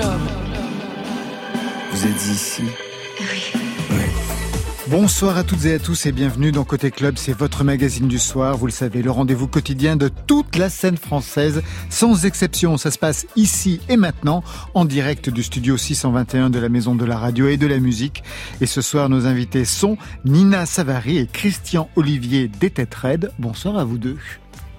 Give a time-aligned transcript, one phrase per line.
[0.00, 0.20] club.
[1.92, 2.62] Vous êtes ici
[3.20, 3.52] Oui.
[4.88, 8.18] Bonsoir à toutes et à tous et bienvenue dans Côté Club, c'est votre magazine du
[8.18, 12.90] soir, vous le savez, le rendez-vous quotidien de toute la scène française, sans exception, ça
[12.90, 14.42] se passe ici et maintenant,
[14.74, 18.24] en direct du studio 621 de la Maison de la Radio et de la Musique.
[18.60, 22.72] Et ce soir, nos invités sont Nina Savary et Christian Olivier des
[23.38, 24.18] Bonsoir à vous deux.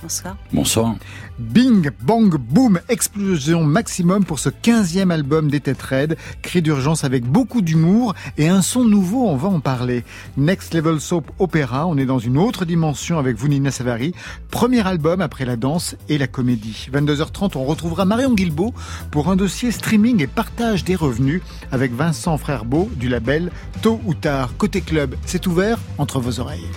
[0.02, 0.36] Bonsoir.
[0.52, 0.96] Bonsoir.
[1.38, 6.18] Bing, bang, boom, explosion maximum pour ce 15e album des Têtes Red.
[6.42, 10.04] Cri d'urgence avec beaucoup d'humour et un son nouveau, on va en parler.
[10.38, 14.14] Next Level Soap Opera, on est dans une autre dimension avec vous Nina Savary.
[14.50, 16.88] Premier album après la danse et la comédie.
[16.92, 18.74] 22h30, on retrouvera Marion Guilbeault
[19.12, 23.52] pour un dossier streaming et partage des revenus avec Vincent Frères-Beau du label
[23.84, 24.58] Tôt ou Tard.
[24.58, 26.68] Côté club, c'est ouvert entre vos oreilles.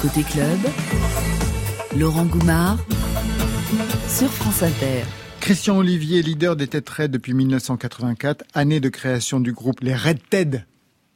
[0.00, 0.58] Côté club
[1.98, 2.78] Laurent Goumard
[4.08, 5.02] sur France Inter.
[5.40, 10.20] Christian Olivier, leader des Têtes Red depuis 1984, année de création du groupe Les Red
[10.30, 10.64] Ted,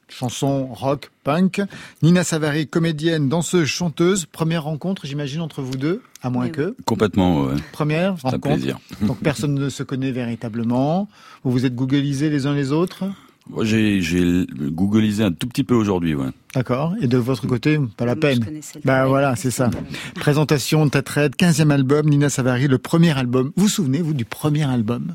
[0.08, 1.62] chanson rock, punk.
[2.03, 4.27] Nina Savary, comédienne, danseuse, chanteuse.
[4.27, 6.75] Première rencontre, j'imagine, entre vous deux, à moins que.
[6.84, 7.55] Complètement, ouais.
[7.70, 8.34] Première rencontre.
[8.34, 8.80] Un plaisir.
[9.03, 11.08] Donc personne ne se connaît véritablement.
[11.44, 13.05] Vous vous êtes googlisés les uns les autres
[13.53, 16.28] moi, j'ai, j'ai googlisé un tout petit peu aujourd'hui, ouais.
[16.55, 16.95] D'accord.
[17.00, 18.61] Et de votre côté, pas la peine.
[18.84, 19.70] Bah voilà, c'est ça.
[20.14, 23.53] Présentation de Tatred, 15e album, Nina Savary, le premier album.
[23.56, 25.14] Vous vous souvenez, vous, du premier album?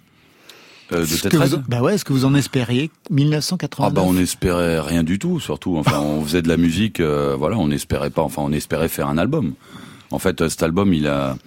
[0.94, 4.80] Euh, de Tatred Bah ouais, est-ce que vous en espériez 1989 Ah bah on espérait
[4.80, 5.78] rien du tout, surtout.
[5.78, 8.22] Enfin, on faisait de la musique, euh, voilà, on espérait pas.
[8.22, 9.54] Enfin, on espérait faire un album.
[10.12, 11.38] En fait, cet album, il a,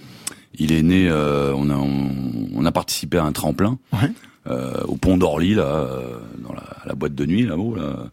[0.58, 1.08] il est né.
[1.08, 2.10] Euh, on a, on,
[2.54, 3.78] on, a participé à un tremplin.
[3.92, 4.10] Ouais.
[4.46, 7.74] Euh, au pont d'Orly, là, euh, dans la, la, boîte de nuit, là-haut.
[7.74, 8.10] Là.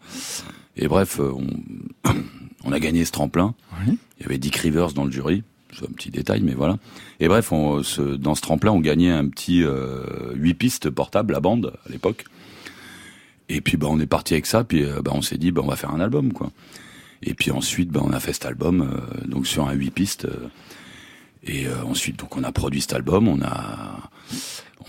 [0.75, 2.09] Et bref, euh, on,
[2.65, 3.55] on, a gagné ce tremplin.
[3.85, 3.97] Oui.
[4.19, 5.43] Il y avait Dick Rivers dans le jury.
[5.73, 6.77] C'est un petit détail, mais voilà.
[7.19, 11.35] Et bref, on, ce, dans ce tremplin, on gagnait un petit euh, 8 pistes portables
[11.35, 12.25] à bande à l'époque.
[13.49, 14.63] Et puis, bah, on est parti avec ça.
[14.63, 16.51] Puis, bah, on s'est dit, bah, on va faire un album, quoi.
[17.23, 20.27] Et puis ensuite, bah, on a fait cet album, euh, donc sur un 8 pistes.
[21.43, 23.27] et ensuite, donc, on a produit cet album.
[23.27, 24.09] On a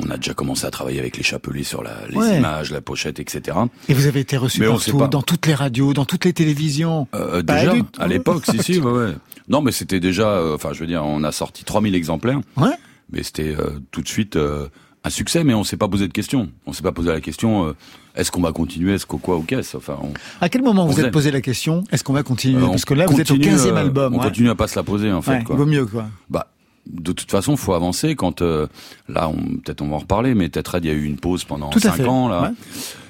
[0.00, 2.38] on a déjà commencé à travailler avec les chapelets sur la, les Ouais.
[2.38, 3.56] images, la pochette, etc.
[3.88, 7.08] Et vous avez été reçu partout, dans toutes les radios, dans toutes les télévisions.
[7.14, 9.12] Euh, déjà, du à l'époque, si, si, ouais, ouais.
[9.48, 12.70] Non, mais c'était déjà, euh, enfin, je veux dire, on a sorti 3000 exemplaires, Ouais.
[13.12, 14.38] mais c'était euh, tout de suite
[15.04, 16.50] un succès, mais on s'est pas posé de questions.
[16.66, 17.74] On s'est pas posé la question,
[18.14, 21.00] est-ce qu'on va continuer, est-ce qu'au quoi ou qu'est-ce Enfin, on, À quel moment vous
[21.00, 22.62] êtes posé la question Est-ce qu'on va continuer?
[22.62, 24.14] On Parce que là, vous êtes au continue, 15e euh, album.
[24.14, 25.44] On continue à pas se la poser, en fait.
[25.44, 25.54] Quoi.
[25.54, 26.06] il vaut mieux, quoi.
[26.28, 26.48] Bah,
[26.92, 28.14] de toute façon, faut avancer.
[28.16, 28.66] Quand euh,
[29.08, 29.30] là,
[29.64, 31.78] peut-être on va en reparler, mais peut-être il y a eu une pause pendant Tout
[31.78, 32.06] à cinq fait.
[32.06, 32.42] ans là.
[32.42, 32.48] Ouais.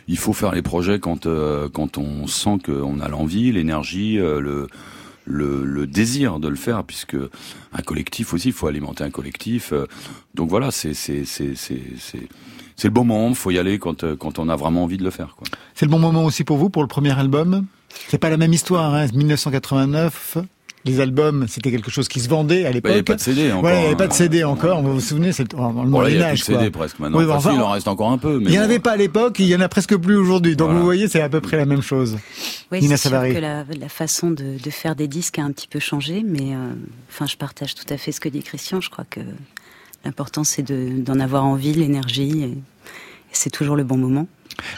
[0.08, 4.40] Il faut faire les projets quand euh, quand on sent qu'on a l'envie, l'énergie, euh,
[4.40, 4.66] le,
[5.24, 9.72] le le désir de le faire, puisque un collectif aussi, il faut alimenter un collectif.
[10.34, 13.34] donc voilà, c'est c'est c'est c'est le bon moment.
[13.34, 15.34] Faut y aller quand quand on a vraiment envie de le faire.
[15.36, 15.46] Quoi.
[15.74, 17.66] C'est le bon moment aussi pour vous, pour le premier album?
[18.08, 20.38] C'est pas la même histoire, hein 1989.
[20.88, 23.06] Les albums, c'était quelque chose qui se vendait à Bah, Il n'y avait l'époque.
[23.06, 23.60] pas de CD encore.
[23.60, 24.08] Voilà, il n'y avait pas hein.
[24.08, 24.82] de CD encore.
[24.82, 27.18] Vous vous souvenez, c'est dans le là, il y a plus de CD presque maintenant.
[27.18, 28.38] Oui, Enfin, il en reste encore un peu.
[28.38, 30.56] Mais Il n'y en avait pas à l'époque, il y en a presque plus aujourd'hui.
[30.56, 30.78] Donc Voilà.
[30.80, 32.16] vous voyez, c'est à peu près la même chose.
[32.72, 33.34] Oui, Nina Savary.
[33.34, 36.54] que la, la façon de, de faire des disques a un petit peu changé, mais
[36.54, 36.72] euh,
[37.10, 38.80] enfin, je partage tout à fait ce que dit Christian.
[38.80, 39.20] Je crois que
[40.04, 42.58] l'important c'est de- d'en avoir envie, l'énergie, et, et
[43.32, 44.26] c'est toujours le bon moment.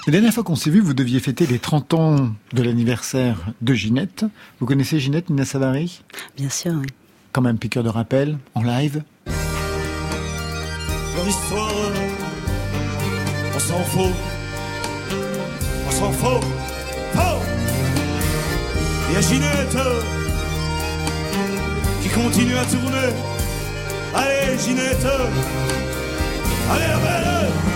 [0.06, 3.74] La dernière fois qu'on s'est vu, vous deviez fêter les 30 ans de l'anniversaire de
[3.74, 4.24] Ginette.
[4.58, 6.02] Vous connaissez Ginette, Nina Savary?
[6.36, 6.86] Bien sûr, oui.
[7.32, 9.02] Quand même, piqueur de rappel, en live.
[11.16, 11.72] Leur histoire,
[13.54, 14.12] on s'en fout.
[15.86, 16.46] On s'en fout.
[17.16, 17.20] Oh
[19.08, 19.76] Il y a Ginette
[22.02, 23.14] qui continue à tourner.
[24.14, 25.06] Allez, Ginette
[26.70, 27.69] Allez, la belle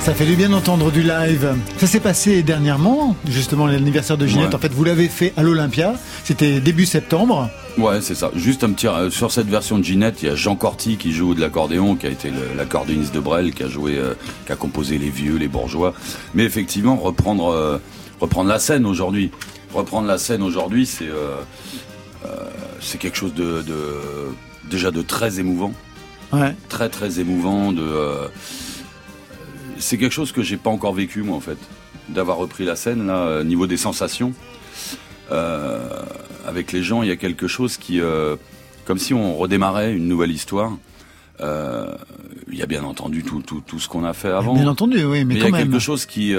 [0.00, 1.54] Ça fait du bien d'entendre du live.
[1.76, 4.48] Ça s'est passé dernièrement, justement l'anniversaire de Ginette.
[4.48, 4.54] Ouais.
[4.54, 5.94] En fait, vous l'avez fait à l'Olympia.
[6.24, 7.50] C'était début septembre.
[7.78, 8.30] Ouais, c'est ça.
[8.34, 11.12] Juste un petit euh, sur cette version de Ginette, il y a Jean Corty qui
[11.12, 14.14] joue de l'accordéon, qui a été l'accordéoniste de Brel, qui a joué, euh,
[14.46, 15.92] qui a composé les vieux, les bourgeois.
[16.34, 17.78] Mais effectivement, reprendre euh,
[18.20, 19.30] reprendre la scène aujourd'hui,
[19.74, 21.08] reprendre la scène aujourd'hui, c'est
[22.80, 23.76] c'est quelque chose de, de
[24.70, 25.72] déjà de très émouvant,
[26.32, 26.54] Ouais.
[26.70, 27.72] très très émouvant.
[27.72, 27.82] De
[29.80, 31.58] c'est quelque chose que j'ai pas encore vécu moi en fait,
[32.08, 34.32] d'avoir repris la scène là, euh, niveau des sensations.
[35.32, 35.78] Euh,
[36.46, 38.36] avec les gens, il y a quelque chose qui, euh,
[38.84, 40.72] comme si on redémarrait une nouvelle histoire.
[41.40, 41.94] Euh,
[42.50, 44.54] il y a bien entendu tout, tout, tout ce qu'on a fait avant.
[44.54, 45.70] Bien entendu, oui, mais Mais il y quand a même.
[45.70, 46.34] quelque chose qui,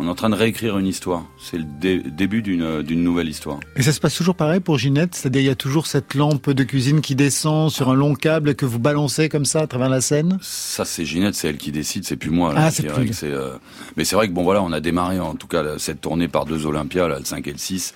[0.00, 1.24] On est en train de réécrire une histoire.
[1.38, 1.64] C'est le
[2.10, 3.60] début d'une nouvelle histoire.
[3.76, 5.14] Et ça se passe toujours pareil pour Ginette?
[5.14, 8.54] C'est-à-dire il y a toujours cette lampe de cuisine qui descend sur un long câble
[8.54, 10.38] que vous balancez comme ça à travers la scène?
[10.40, 12.54] Ça c'est Ginette, c'est elle qui décide, c'est plus moi.
[12.54, 13.24] Là, ah, c'est plus.
[13.24, 13.58] Euh...
[13.98, 16.46] Mais c'est vrai que bon voilà, on a démarré en tout cas cette tournée par
[16.46, 17.94] deux Olympias, là, le 5 et le 6,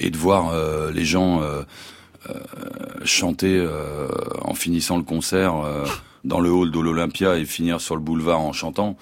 [0.00, 1.62] et de voir euh, les gens euh,
[3.06, 3.66] chanter
[4.42, 5.54] en finissant le concert
[6.24, 8.98] dans le hall de l'Olympia et finir sur le boulevard en chantant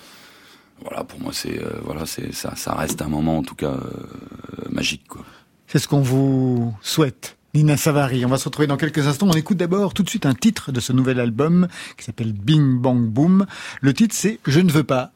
[0.82, 3.72] voilà, pour moi, c'est euh, voilà, c'est ça, ça reste un moment en tout cas
[3.72, 5.24] euh, magique, quoi.
[5.66, 7.36] C'est ce qu'on vous souhaite.
[7.54, 9.28] Nina Savary, on va se retrouver dans quelques instants.
[9.28, 12.78] On écoute d'abord tout de suite un titre de ce nouvel album qui s'appelle Bing
[12.78, 13.46] Bang Boom.
[13.80, 15.12] Le titre c'est Je ne veux pas.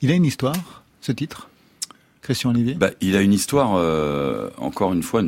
[0.00, 1.48] Il a une histoire, ce titre?
[2.22, 2.74] Christian Olivier?
[2.74, 5.22] Bah, Il a une histoire, euh, encore une fois,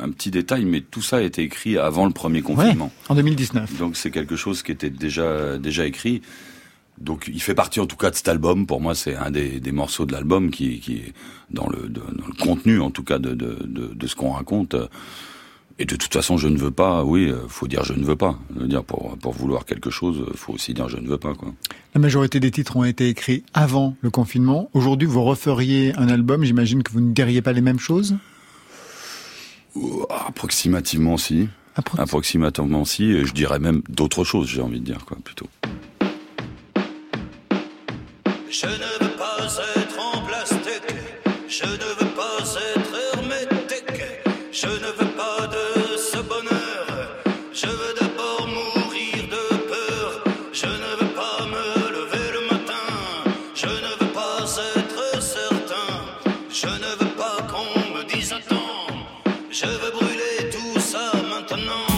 [0.00, 2.92] un petit détail, mais tout ça a été écrit avant le premier confinement.
[3.08, 3.78] en 2019.
[3.78, 6.20] Donc c'est quelque chose qui était déjà, déjà écrit.
[6.98, 8.66] Donc il fait partie en tout cas de cet album.
[8.66, 11.12] Pour moi, c'est un des, des, morceaux de l'album qui, qui est
[11.50, 14.76] dans le, dans le contenu en tout cas de, de, de, de ce qu'on raconte.
[15.78, 17.02] Et de toute façon, je ne veux pas.
[17.02, 18.38] Oui, faut dire je ne veux pas.
[18.50, 21.52] dire pour pour vouloir quelque chose, faut aussi dire je ne veux pas quoi.
[21.94, 24.70] La majorité des titres ont été écrits avant le confinement.
[24.74, 26.44] Aujourd'hui, vous referiez un album.
[26.44, 28.16] J'imagine que vous ne diriez pas les mêmes choses?
[30.26, 31.48] Approximativement si.
[31.96, 33.24] Approximativement si.
[33.24, 34.48] je dirais même d'autres choses.
[34.48, 35.48] J'ai envie de dire quoi plutôt.
[38.54, 39.46] Je ne veux pas
[39.76, 40.94] être en plastique,
[41.48, 42.44] je ne veux pas
[42.76, 44.04] être hermétique,
[44.52, 46.86] je ne veux pas de ce bonheur,
[47.54, 52.88] je veux d'abord mourir de peur, je ne veux pas me lever le matin,
[53.54, 54.44] je ne veux pas
[54.76, 55.90] être certain,
[56.50, 58.94] je ne veux pas qu'on me dise attends,
[59.50, 61.91] je veux brûler tout ça maintenant.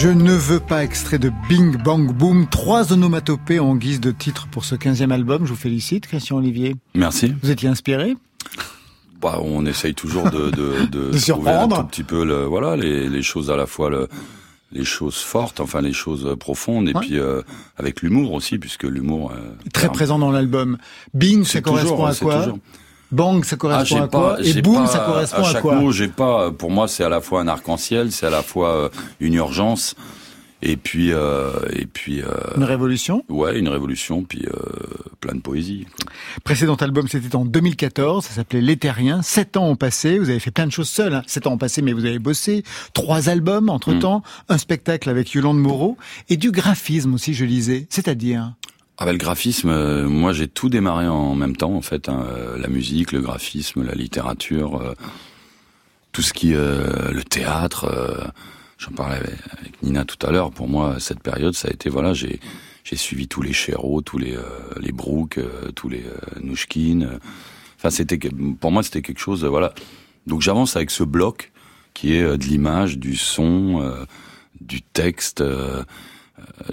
[0.00, 4.46] Je ne veux pas extrait de Bing Bang Boom, trois onomatopées en guise de titre
[4.46, 5.44] pour ce 15e album.
[5.44, 6.76] Je vous félicite, Christian Olivier.
[6.94, 7.34] Merci.
[7.42, 8.16] Vous étiez inspiré
[9.20, 12.76] bah, on essaye toujours de, de, de, de surprendre un tout petit peu le, voilà,
[12.76, 14.06] les, les choses à la fois le,
[14.70, 17.42] les choses fortes, enfin les choses profondes, et puis euh,
[17.76, 20.78] avec l'humour aussi, puisque l'humour euh, très présent dans l'album.
[21.12, 22.58] Bing, ça correspond à quoi toujours...
[23.10, 26.08] Bang, ça correspond ah, à quoi Et boom, ça correspond à, chaque quoi mot, j'ai
[26.08, 26.50] pas.
[26.50, 28.88] Pour moi, c'est à la fois un arc-en-ciel, c'est à la fois euh,
[29.20, 29.94] une urgence,
[30.60, 33.24] et puis euh, et puis euh, une révolution.
[33.28, 34.60] Ouais, une révolution, puis euh,
[35.20, 35.86] plein de poésie.
[35.86, 36.12] Quoi.
[36.44, 39.22] Précédent album, c'était en 2014, ça s'appelait L'Éthérien.
[39.22, 41.14] Sept ans ont passé, vous avez fait plein de choses seul.
[41.14, 41.22] Hein.
[41.26, 42.64] Sept ans ont passé, mais vous avez bossé.
[42.92, 44.52] Trois albums entre temps, mm.
[44.52, 45.96] un spectacle avec Yolande Moreau
[46.28, 47.86] et du graphisme aussi, je lisais.
[47.88, 48.54] C'est-à-dire
[49.00, 52.26] ah bah, le graphisme, euh, moi j'ai tout démarré en même temps en fait, hein,
[52.30, 54.94] euh, la musique, le graphisme, la littérature, euh,
[56.10, 58.32] tout ce qui, le théâtre.
[58.78, 60.50] J'en parlais avec Nina tout à l'heure.
[60.50, 62.40] Pour moi, cette période, ça a été voilà, j'ai
[62.82, 64.36] j'ai suivi tous les Chéreaux, tous les
[64.80, 65.38] les Brook,
[65.76, 66.02] tous les
[66.40, 67.20] Nouchkine.
[67.76, 68.18] Enfin, c'était
[68.60, 69.44] pour moi c'était quelque chose.
[69.44, 69.74] voilà.
[70.26, 71.52] Donc j'avance avec ce bloc
[71.94, 73.94] qui est de l'image, du son,
[74.60, 75.84] du texte Euh,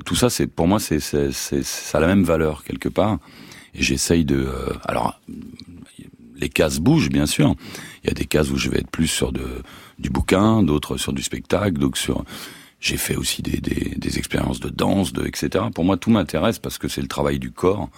[0.05, 3.17] tout ça, c'est pour moi, c'est ça a la même valeur quelque part.
[3.74, 4.38] Et j'essaye de.
[4.38, 5.19] euh, alors,
[6.38, 7.55] les cases bougent bien sûr.
[8.03, 9.45] Il y a des cases où je vais être plus sur de
[10.00, 12.24] du bouquin, d'autres sur du spectacle, d'autres sur.
[12.81, 15.65] J'ai fait aussi des, des, des expériences de danse, de etc.
[15.74, 17.89] Pour moi, tout m'intéresse parce que c'est le travail du corps.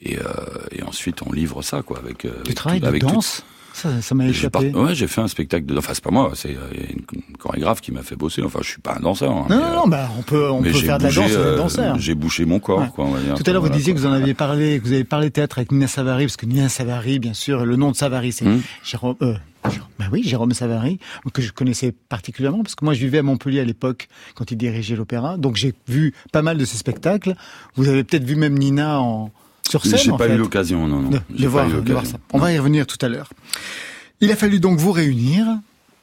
[0.00, 0.22] Et, euh,
[0.70, 2.24] et ensuite, on livre ça, quoi, avec.
[2.24, 3.44] euh, avec travail tout- de avec tout- danse?
[3.74, 4.70] Ça, ça m'a échappé.
[4.70, 5.76] par- Ouais, j'ai fait un spectacle de.
[5.78, 8.42] Enfin, c'est pas moi, c'est euh, une, chorégraphe qui m'a fait bosser.
[8.42, 9.32] Enfin, je suis pas un danseur.
[9.32, 11.30] hein, Non, mais, non, euh, non, bah, on peut, on peut faire de la danse
[11.32, 11.98] euh, danseur.
[11.98, 12.88] J'ai bouché mon corps, Ouais.
[12.94, 13.04] quoi.
[13.06, 13.34] On va dire.
[13.34, 14.02] Tout à l'heure, vous Voilà, disiez quoi.
[14.02, 16.46] que vous en aviez parlé, que vous avez parlé théâtre avec Nina Savary, parce que
[16.46, 18.60] Nina Savary, bien sûr, le nom de Savary, c'est Hmm.
[18.84, 19.34] Jérôme, euh,
[19.98, 20.98] bah oui, Jérôme Savary,
[21.32, 24.56] que je connaissais particulièrement, parce que moi, je vivais à Montpellier à l'époque, quand il
[24.56, 25.36] dirigeait l'opéra.
[25.38, 27.34] Donc, j'ai vu pas mal de ses spectacles.
[27.76, 29.30] Vous avez peut-être vu même Nina en,
[29.68, 30.34] sur scène, J'ai pas fait.
[30.34, 31.10] eu l'occasion, non, non.
[31.10, 32.18] de, voir, de ça.
[32.32, 33.30] On va y revenir tout à l'heure.
[34.20, 35.46] Il a fallu donc vous réunir,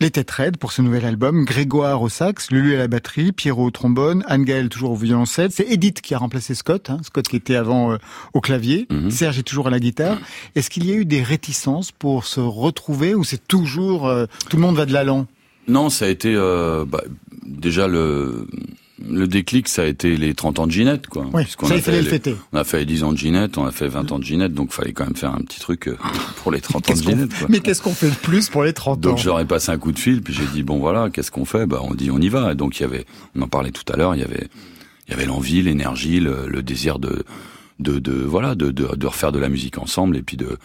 [0.02, 1.46] les Têtes Raides, pour ce nouvel album.
[1.46, 5.52] Grégoire au sax, Lulu à la batterie, Pierrot au trombone, Anne-Gaëlle toujours au violoncelle.
[5.52, 7.98] C'est Edith qui a remplacé Scott, hein, Scott qui était avant euh,
[8.34, 8.88] au clavier.
[8.90, 9.12] Mhm.
[9.12, 10.18] Serge est toujours à la guitare.
[10.56, 14.56] Est-ce qu'il y a eu des réticences pour se retrouver ou c'est toujours euh, tout
[14.58, 15.28] le monde va de l'allant?
[15.68, 17.04] Non, ça a été euh, bah,
[17.46, 18.48] déjà le
[19.08, 21.26] le déclic, ça a été les 30 ans de Ginette, quoi.
[21.34, 22.36] Oui, Puisqu'on ça a il fallait fait le les- fêter.
[22.54, 24.54] On a fait les 10 ans de Ginette, on a fait 20 ans de Ginette,
[24.54, 25.96] donc fallait quand même faire un petit truc euh,
[26.38, 27.48] pour les 30 ans de Ginette, quoi.
[27.50, 29.92] Mais qu'est-ce qu'on fait de plus pour les 30 ans Donc j'aurais passé un coup
[29.92, 31.66] de fil, puis j'ai dit bon voilà, qu'est-ce qu'on fait?
[31.66, 32.52] Bah on dit on y va.
[32.52, 34.48] Et donc il y avait, on en parlait tout à l'heure, il y avait,
[35.08, 37.24] il y avait l'envie, l'énergie, le, le désir de,
[37.80, 40.58] de, de voilà, de, de, de refaire de la musique ensemble et puis de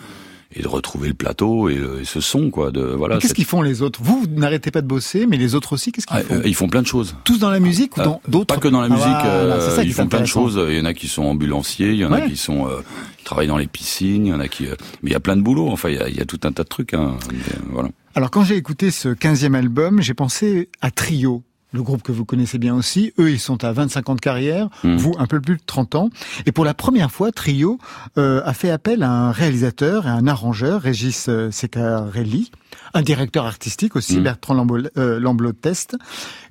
[0.56, 2.70] et de retrouver le plateau et, le- et ce son quoi.
[2.70, 3.18] De voilà.
[3.18, 4.00] Qu'est-ce qu'ils font les autres?
[4.02, 6.34] Vous, vous n'arrêtez pas de bosser, mais les autres aussi, qu'est-ce qu'ils Ah, font?
[6.36, 7.16] euh, ils font plein de choses.
[7.24, 9.74] Tous dans la musique ou Euh, dans d'autres Pas que dans la Ah, musique, euh,
[9.74, 10.60] ça ils font plein de choses.
[10.68, 12.80] Il y en a qui sont ambulanciers, il y en a qui sont euh,
[13.18, 14.66] qui travaillent dans les piscines, il y en a qui.
[14.66, 15.68] euh, mais il y a plein de boulot.
[15.68, 16.94] Enfin, il y a, il y a tout un tas de trucs.
[16.94, 17.34] Hein, euh,
[17.70, 17.88] voilà.
[18.14, 21.42] Alors quand j'ai écouté ce 15e album, j'ai pensé à Trio,
[21.74, 23.12] le groupe que vous connaissez bien aussi.
[23.18, 24.96] Eux, ils sont à 25 ans de carrière, Mhm.
[24.96, 26.08] vous un peu plus de 30 ans.
[26.46, 27.78] Et pour la première fois, Trio
[28.16, 32.50] euh, a fait appel à un réalisateur et un arrangeur, Régis euh, Secarelli,
[32.94, 34.22] un directeur artistique aussi, Mhm.
[34.22, 34.66] Bertrand
[34.96, 35.96] euh, Lamblot-Test,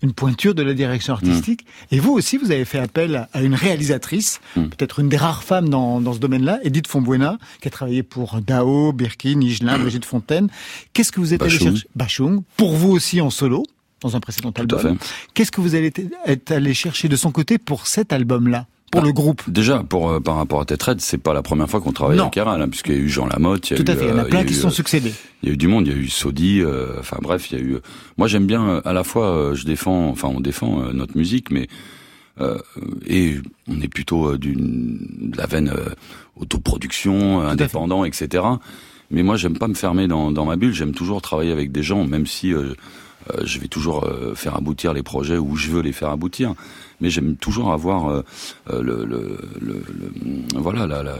[0.01, 1.65] une pointure de la direction artistique.
[1.91, 5.69] Et vous aussi, vous avez fait appel à une réalisatrice, peut-être une des rares femmes
[5.69, 10.49] dans, dans ce domaine-là, Edith Fonbuena, qui a travaillé pour Dao, Birkin, Higelin, Brigitte Fontaine.
[10.91, 11.87] Qu'est-ce que vous êtes allé chercher?
[11.95, 13.63] Bachung, pour vous aussi en solo,
[14.03, 14.97] dans un précédent album.
[15.33, 15.91] Qu'est-ce que vous allez
[16.27, 19.41] être- allé chercher de son côté pour cet album-là, pour Bah, le groupe?
[19.49, 22.17] Déjà, pour euh, par rapport à Tête Red, c'est pas la première fois qu'on travaille
[22.17, 22.23] Non.
[22.25, 23.97] avec Caral, hein, puisqu'il y a eu Jean Lamotte, il y a Tout à eu,
[23.97, 25.13] fait, il y en a euh, plein qui eu, sont euh, succédés.
[25.41, 27.61] Il y a eu du monde, il y a eu euh, enfin bref, il y
[27.61, 27.77] a eu.
[28.17, 31.67] Moi, j'aime bien à la fois, je défends, enfin on défend notre musique, mais
[32.41, 32.57] euh,
[33.07, 34.97] et on est plutôt d'une
[35.31, 35.71] de la veine
[36.35, 38.43] autoproduction, indépendant, etc.
[39.11, 40.73] Mais moi, j'aime pas me fermer dans, dans ma bulle.
[40.73, 42.51] J'aime toujours travailler avec des gens, même si
[43.43, 46.53] je vais toujours euh, faire aboutir les projets où je veux les faire aboutir.
[47.01, 48.21] Mais j'aime toujours avoir euh,
[48.69, 51.17] euh, le, le, le, le- voilà la, la-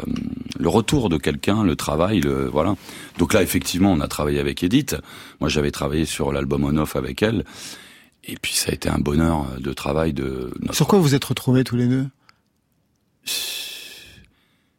[0.59, 2.75] le retour de quelqu'un, le travail, le voilà.
[3.17, 4.95] Donc là, effectivement, on a travaillé avec Edith.
[5.39, 7.43] Moi, j'avais travaillé sur l'album On Off avec elle.
[8.25, 11.25] Et puis, ça a été un bonheur de travail de notre Sur quoi vous êtes
[11.25, 12.05] retrouvés tous les deux?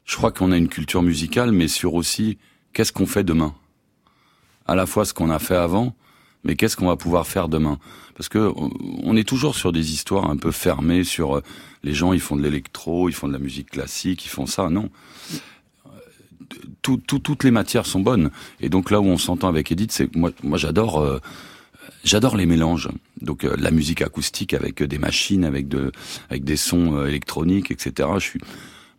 [0.05, 2.39] Je crois qu'on a une culture musicale, mais sur aussi
[2.73, 3.55] qu'est-ce qu'on fait demain?
[4.67, 5.95] À la fois ce qu'on a fait avant,
[6.45, 7.79] mais qu'est-ce qu'on va pouvoir faire demain?
[8.17, 11.43] Parce que on- est toujours sur des histoires un peu fermées sur euh,
[11.83, 14.69] les gens, ils font de l'électro, ils font de la musique classique, ils font ça.
[14.71, 14.91] Non.
[16.83, 18.31] Tout, tout- toutes les matières sont bonnes.
[18.61, 21.19] Et donc là où on s'entend avec Edith, c'est que moi, moi j'adore, euh,
[22.05, 22.89] j'adore les mélanges.
[23.23, 25.91] Donc euh, la musique acoustique avec euh, des machines, avec de,
[26.29, 28.09] avec des sons euh, électroniques, etc.
[28.17, 28.41] Je suis,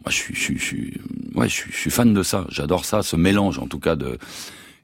[0.03, 0.93] moi, je suis, je suis, je suis,
[1.35, 2.45] ouais, je suis, je suis fan de ça.
[2.49, 4.17] J'adore ça, ce mélange, en tout cas de.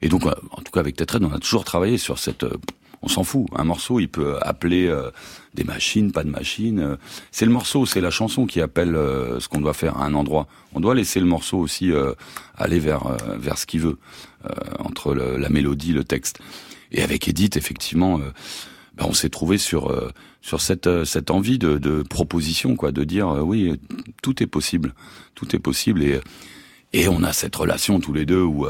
[0.02, 2.42] Et donc, euh, en tout cas, avec Tetrad, on a toujours travaillé sur cette.
[2.44, 2.56] euh,
[3.04, 3.46] on s'en fout.
[3.56, 5.10] Un morceau, il peut appeler euh,
[5.54, 6.78] des machines, pas de machines.
[6.78, 6.96] euh,
[7.32, 10.14] C'est le morceau, c'est la chanson qui appelle euh, ce qu'on doit faire à un
[10.14, 10.46] endroit.
[10.74, 12.12] On doit laisser le morceau aussi euh,
[12.56, 13.98] aller vers vers ce qu'il veut
[14.78, 16.38] entre le- la mélodie, le texte.
[16.92, 19.90] Et avec Edith, effectivement, ben, on s'est trouvé sur
[20.40, 23.80] sur cette cette envie de, de proposition, quoi, de dire oui,
[24.22, 24.94] tout est possible,
[25.34, 26.20] tout est possible, et
[26.92, 28.66] et on a cette relation tous les deux où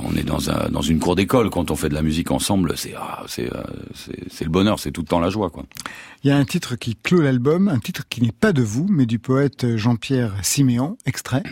[0.00, 2.74] on est dans un dans une cour d'école quand on fait de la musique ensemble,
[2.76, 3.62] c'est ah, c'est euh,
[3.94, 5.64] c'est c'est le bonheur, c'est tout le temps la joie, quoi.
[6.22, 8.86] Il y a un titre qui clôt l'album, un titre qui n'est pas de vous,
[8.88, 11.42] mais du poète Jean-Pierre Siméon, extrait.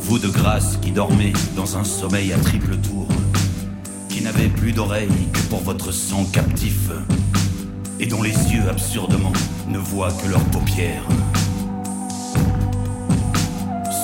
[0.00, 3.08] Vous de grâce qui dormez dans un sommeil à triple tour,
[4.08, 6.90] qui n'avez plus d'oreilles que pour votre sang captif,
[8.00, 9.32] et dont les yeux absurdement
[9.68, 11.04] ne voient que leurs paupières.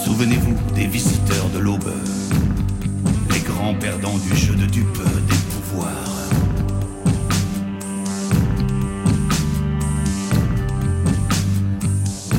[0.04, 1.90] Souvenez-vous des visiteurs de l'aube,
[3.32, 5.90] les grands perdants du jeu de dupes des pouvoirs.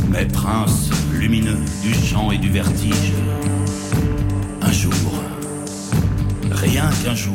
[0.10, 3.13] Mes princes lumineux du chant et du vertige.
[4.62, 4.93] Un jour,
[6.51, 7.34] rien qu'un jour,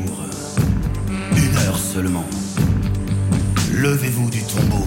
[1.36, 2.26] une heure seulement,
[3.72, 4.86] levez-vous du tombeau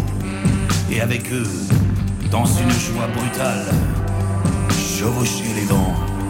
[0.90, 1.50] et avec eux,
[2.32, 3.66] dans une joie brutale,
[4.74, 6.23] chevauchez les vents.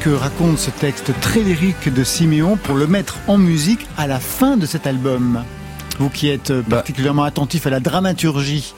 [0.00, 4.20] Que raconte ce texte très lyrique de Siméon pour le mettre en musique à la
[4.20, 5.42] fin de cet album
[5.98, 6.76] Vous qui êtes euh, Bah.
[6.76, 8.74] particulièrement attentif à la dramaturgie.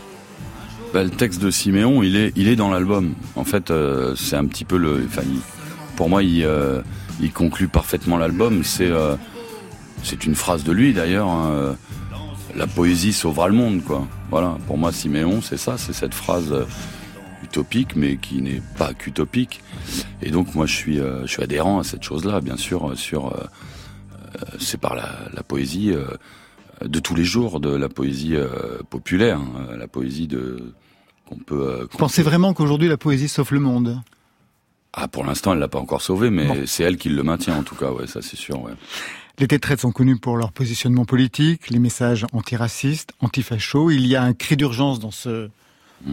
[0.94, 3.14] Bah, le texte de Siméon, il est, il est dans l'album.
[3.36, 5.04] En fait, euh, c'est un petit peu le.
[5.06, 5.40] Enfin, il-
[5.96, 6.80] pour moi, il, euh,
[7.20, 8.64] il conclut parfaitement l'album.
[8.64, 9.14] C'est, euh,
[10.02, 11.28] c'est une phrase de lui d'ailleurs.
[11.28, 11.76] hein,
[12.56, 14.06] la poésie sauvera le monde, quoi.
[14.30, 14.56] Voilà.
[14.66, 15.76] Pour moi, Siméon, c'est ça.
[15.78, 16.52] C'est cette phrase
[17.42, 19.60] utopique, mais qui n'est pas qu'utopique.
[20.22, 22.90] Et donc, moi, je suis, euh, je suis adhérent à cette chose-là, bien sûr.
[22.90, 23.44] euh, Sur, euh,
[24.58, 25.92] c'est par la, la poésie.
[26.84, 28.34] de tous les jours, de la poésie
[28.88, 30.72] populaire, hein, la poésie de
[31.26, 31.80] qu'on peut.
[31.82, 34.00] Vous qu'on pensez peut- vraiment qu'aujourd'hui la poésie sauve le monde?
[34.94, 36.56] Ah, pour l'instant, elle l'a pas encore sauvé, mais Bon.
[36.66, 37.90] c'est elle qui le maintient en tout cas.
[37.92, 38.62] Ouais, ça c'est sûr.
[38.62, 38.72] Ouais.
[39.38, 43.90] Les tétraites sont connus pour leur positionnement politique, les messages antiracistes, antifachos.
[43.90, 45.50] Il y a un cri d'urgence dans ce.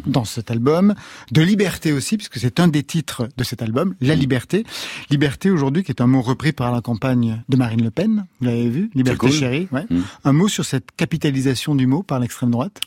[0.05, 0.93] Dans cet album,
[1.31, 4.19] de liberté aussi, puisque c'est un des titres de cet album, La Mhm.
[4.21, 4.65] liberté.
[5.09, 8.45] Liberté aujourd'hui, qui est un mot repris par la campagne de Marine Le Pen, vous
[8.47, 9.31] l'avez vu, Liberté cool.
[9.31, 9.67] chérie.
[9.71, 9.85] Ouais.
[9.89, 10.03] Mhm.
[10.25, 12.81] Un mot sur cette capitalisation du mot par l'extrême droite?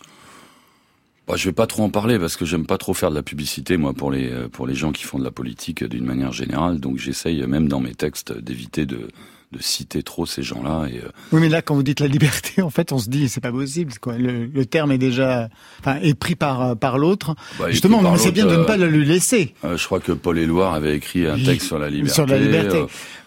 [1.29, 3.23] Bah, je vais pas trop en parler parce que j'aime pas trop faire de la
[3.23, 6.05] publicité moi pour les euh, pour les gens qui font de la politique euh, d'une
[6.05, 6.81] manière générale.
[6.81, 9.09] Donc j'essaye euh, même dans mes textes d'éviter de
[9.53, 12.63] de citer trop ces gens-là et euh, Oui, mais là, quand vous dites la liberté,
[12.63, 14.17] en fait, on se dit, c'est pas possible, quoi.
[14.17, 15.49] Le, le terme est déjà,
[15.81, 17.35] enfin, est pris par, par l'autre.
[17.59, 19.55] bah, Justement, mais c'est bien de ne pas euh, le lui laisser.
[19.65, 22.15] euh, je crois que Paul Éluard avait écrit un texte sur la liberté.
[22.15, 22.79] sur la liberté.
[22.79, 22.87] euh,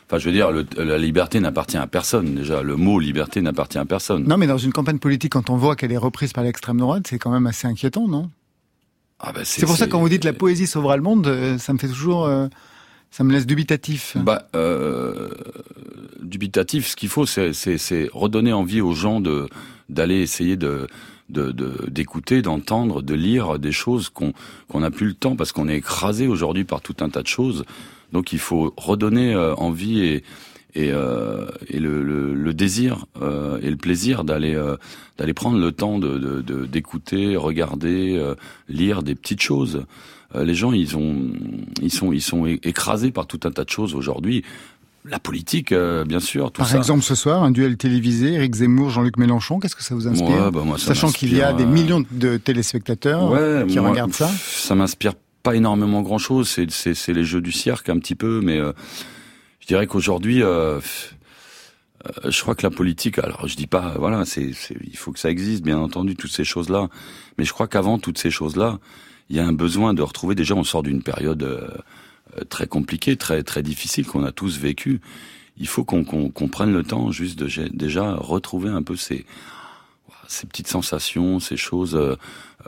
[0.09, 2.35] Enfin, je veux dire, le- la liberté n'appartient à personne.
[2.35, 4.23] Déjà, le mot liberté n'appartient à personne.
[4.25, 7.07] Non, mais dans une campagne politique, quand on voit qu'elle est reprise par l'extrême droite,
[7.09, 8.29] c'est quand même assez inquiétant, non?
[9.19, 11.57] Ah, bah, C'est pour ça que quand vous dites la poésie sauvera le monde, euh,
[11.57, 12.47] ça me fait toujours, euh,
[13.15, 14.17] ça me laisse dubitatif.
[14.19, 15.29] Bah, euh,
[16.21, 17.51] dubitatif, ce qu'il faut, c'est,
[18.13, 19.47] redonner envie aux gens de
[19.89, 20.87] d'aller essayer de
[21.29, 24.33] de, de- d'écouter, d'entendre, de lire des choses qu'on
[24.67, 27.27] qu'on n'a plus le temps parce qu'on est écrasé aujourd'hui par tout un tas de
[27.27, 27.63] choses.
[28.11, 30.23] Donc il faut redonner euh, envie et
[30.75, 34.75] et, euh, et le, le, le désir euh, et le plaisir d'aller euh,
[35.19, 38.33] d'aller prendre le temps de, de, de- d'écouter, regarder, euh,
[38.69, 39.85] lire des petites choses.
[40.35, 41.15] Euh, les gens, ils ont,
[41.81, 44.43] ils sont, ils sont é- écrasés par tout un tas de choses aujourd'hui.
[45.05, 46.77] La politique, euh, bien sûr, tout Par ça.
[46.77, 50.29] exemple, ce soir, un duel télévisé, Eric Zemmour, Jean-Luc Mélenchon, qu'est-ce que ça vous inspire
[50.45, 53.77] Ouais, bah, moi, ça Sachant qu'il y a des euh, millions de téléspectateurs Ouais, qui
[53.79, 54.29] moi, regardent ça.
[54.29, 56.47] Ça m'inspire pas énormément grand chose.
[56.47, 58.71] C'est, c'est, c'est les jeux du cirque un petit peu, mais euh,
[59.59, 60.79] je dirais qu'aujourd'hui, euh,
[62.25, 63.19] je crois que la politique.
[63.19, 66.31] Alors, je dis pas, voilà, c'est, c'est, il faut que ça existe, bien entendu, toutes
[66.31, 66.87] ces choses-là.
[67.37, 68.79] Mais je crois qu'avant toutes ces choses-là,
[69.29, 70.35] il y a un besoin de retrouver.
[70.35, 71.67] Déjà, on sort d'une période euh,
[72.37, 75.01] euh, très compliquée, très, très difficile qu'on a tous vécu.
[75.57, 79.25] Il faut qu'on, qu'on, qu'on prenne le temps juste de déjà retrouver un peu ces
[80.27, 82.15] ces petites sensations, ces choses, euh,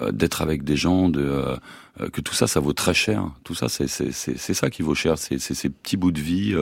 [0.02, 1.56] euh, d'être avec des gens, de euh,
[2.02, 3.32] euh, que tout ça, ça vaut très cher.
[3.44, 5.18] Tout ça, c'est ça qui vaut cher.
[5.18, 6.56] C'est ces petits bouts de vie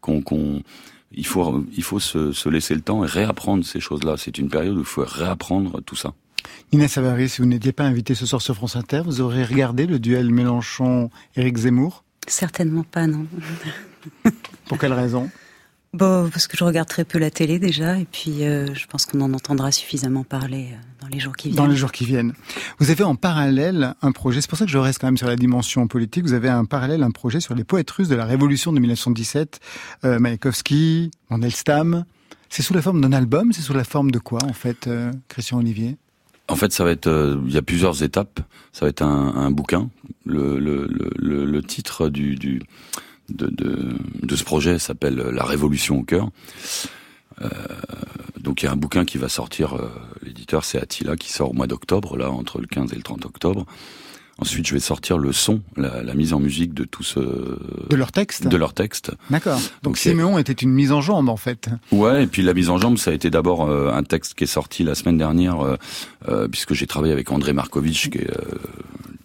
[0.00, 0.62] qu'on qu'on
[1.14, 4.16] il faut il faut se, se laisser le temps et réapprendre ces choses-là.
[4.16, 6.14] C'est une période où il faut réapprendre tout ça.
[6.72, 9.86] Inès Savary, si vous n'étiez pas invité ce soir sur France Inter, vous aurez regardé
[9.86, 12.04] le duel Mélenchon-Éric Zemmour?
[12.26, 13.26] Certainement pas, non.
[14.66, 15.30] Pour quelle raison?
[15.92, 19.04] Bon, parce que je regarde très peu la télé déjà, et puis euh, je pense
[19.04, 21.56] qu'on en entendra suffisamment parler euh, dans les jours qui viennent.
[21.56, 22.32] Dans les jours qui viennent.
[22.78, 25.26] Vous avez en parallèle un projet, c'est pour ça que je reste quand même sur
[25.26, 28.24] la dimension politique, vous avez un parallèle, un projet sur les poètes russes de la
[28.24, 29.60] Révolution de 1917,
[30.04, 32.04] euh, Mayakovsky, Mandelstam.
[32.48, 35.10] C'est sous la forme d'un album, c'est sous la forme de quoi en fait, euh,
[35.28, 35.96] Christian Olivier?
[36.48, 38.40] En fait, ça va être, euh, il y a plusieurs étapes.
[38.72, 39.88] Ça va être un, un bouquin.
[40.26, 42.60] Le, le, le, le, le titre du, du
[43.30, 46.30] de, de, de ce projet s'appelle La Révolution au cœur.
[47.40, 47.48] Euh,
[48.40, 49.74] donc il y a un bouquin qui va sortir.
[49.74, 49.88] euh,
[50.22, 53.24] L'éditeur c'est Attila qui sort au mois d'octobre, là entre le 15 et le 30
[53.26, 53.66] octobre.
[54.42, 57.96] Ensuite, je vais sortir le son, la, la mise en musique de tout ce De
[57.96, 59.12] leur texte de leur texte.
[59.30, 59.56] D'accord.
[59.56, 61.68] Donc, Donc, Siméon était une mise en jambe, en fait.
[61.92, 64.44] Ouais, et puis la mise en jambe, ça a été d'abord euh, un texte qui
[64.44, 65.76] est sorti la semaine dernière, euh,
[66.28, 68.30] euh, puisque j'ai travaillé avec André Markovitch, qui est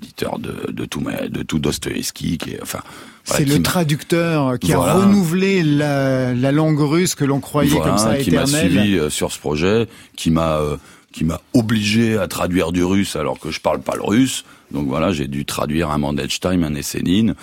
[0.01, 2.79] éditeur de, de tout, de tout Dostoevsky, qui est, enfin,
[3.23, 4.91] C'est le traducteur qui Voilà.
[4.93, 8.71] a renouvelé la, la langue russe que l'on croyait voilà, comme ça qui m'a éternelle.
[8.71, 10.59] suivi sur ce projet, qui m'a
[11.11, 14.43] qui m'a obligé à traduire du russe alors que je parle pas le russe.
[14.71, 17.35] Donc voilà, j'ai dû traduire un Mandelstam, un Essénine.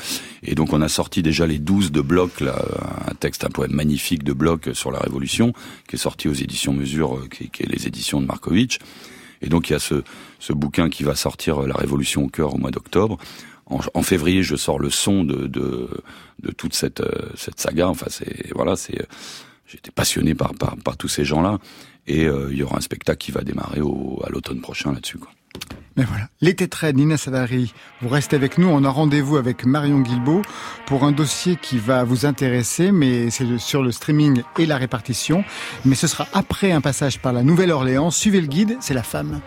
[0.43, 2.63] Et donc on a sorti déjà les 12 de Bloch, là,
[3.11, 5.53] un texte, un poème magnifique de Bloch sur la Révolution,
[5.89, 8.79] qui est sorti aux éditions Mesure, euh, qui, est les éditions de Markovitch.
[9.41, 10.03] Et donc il y a ce,
[10.39, 13.19] ce bouquin qui va sortir, euh, La Révolution au cœur, au mois d'octobre.
[13.67, 15.89] En, en février, je sors le son de, de,
[16.43, 17.89] de toute cette, euh, cette saga.
[17.89, 19.07] Enfin, c'est voilà, c'est
[19.67, 21.59] j'étais passionné par, par, par tous ces gens-là.
[22.07, 25.19] Et euh, il y aura un spectacle qui va démarrer au, à l'automne prochain là-dessus.
[25.97, 28.67] Mais voilà, l'été trade, Nina Savary, vous restez avec nous.
[28.67, 30.43] On a rendez-vous avec Marion Guilbault
[30.87, 35.45] pour un dossier qui va vous intéresser, mais c'est sur le streaming et la répartition.
[35.85, 38.11] Mais ce sera après un passage par la Nouvelle-Orléans.
[38.11, 39.41] Suivez le guide, c'est la femme.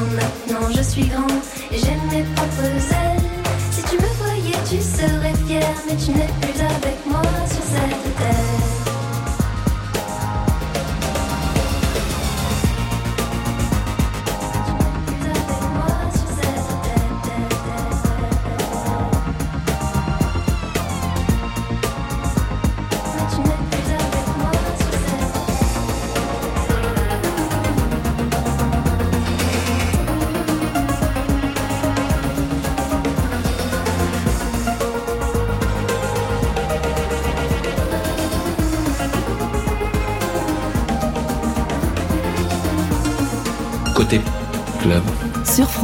[0.00, 1.26] Maintenant je suis grand
[1.70, 3.22] et j'ai mes propres ailes.
[3.70, 6.79] Si tu me voyais, tu serais fier, mais tu n'es plus avec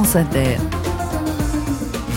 [0.06, 0.56] France Inter.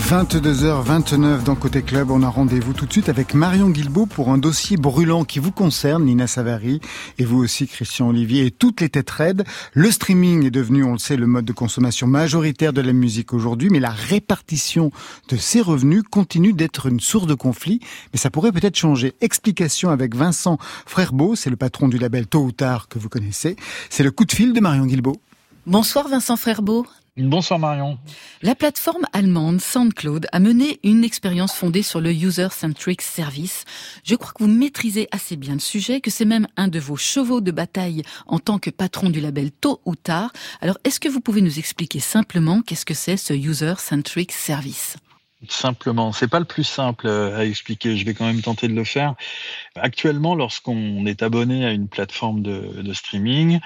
[0.08, 4.38] 22h29 dans Côté Club, on a rendez-vous tout de suite avec Marion Guilbault pour un
[4.38, 6.80] dossier brûlant qui vous concerne, Nina Savary,
[7.18, 9.44] et vous aussi, Christian Olivier, et toutes les têtes raides.
[9.72, 13.32] Le streaming est devenu, on le sait, le mode de consommation majoritaire de la musique
[13.32, 14.92] aujourd'hui, mais la répartition
[15.28, 17.80] de ces revenus continue d'être une source de conflit,
[18.12, 19.14] mais ça pourrait peut-être changer.
[19.20, 23.56] Explication avec Vincent Frerbeau, c'est le patron du label Tôt ou Tard que vous connaissez.
[23.88, 25.20] C'est le coup de fil de Marion Guilbault.
[25.66, 26.86] Bonsoir Vincent Frerbeau.
[27.28, 27.98] Bonsoir Marion.
[28.40, 33.64] La plateforme allemande SoundCloud a mené une expérience fondée sur le User-Centric Service.
[34.04, 36.96] Je crois que vous maîtrisez assez bien le sujet, que c'est même un de vos
[36.96, 40.32] chevaux de bataille en tant que patron du label Tôt ou Tard.
[40.62, 44.96] Alors, est-ce que vous pouvez nous expliquer simplement qu'est-ce que c'est ce User-Centric Service?
[45.48, 47.96] Simplement, c'est pas le plus simple euh, à expliquer.
[47.96, 49.14] Je vais quand même tenter de le faire.
[49.74, 53.60] Actuellement, lorsqu'on est abonné à une plateforme de, de streaming,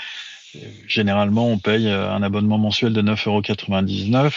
[0.87, 4.31] Généralement, on paye euh, un abonnement mensuel de 9,99 euros.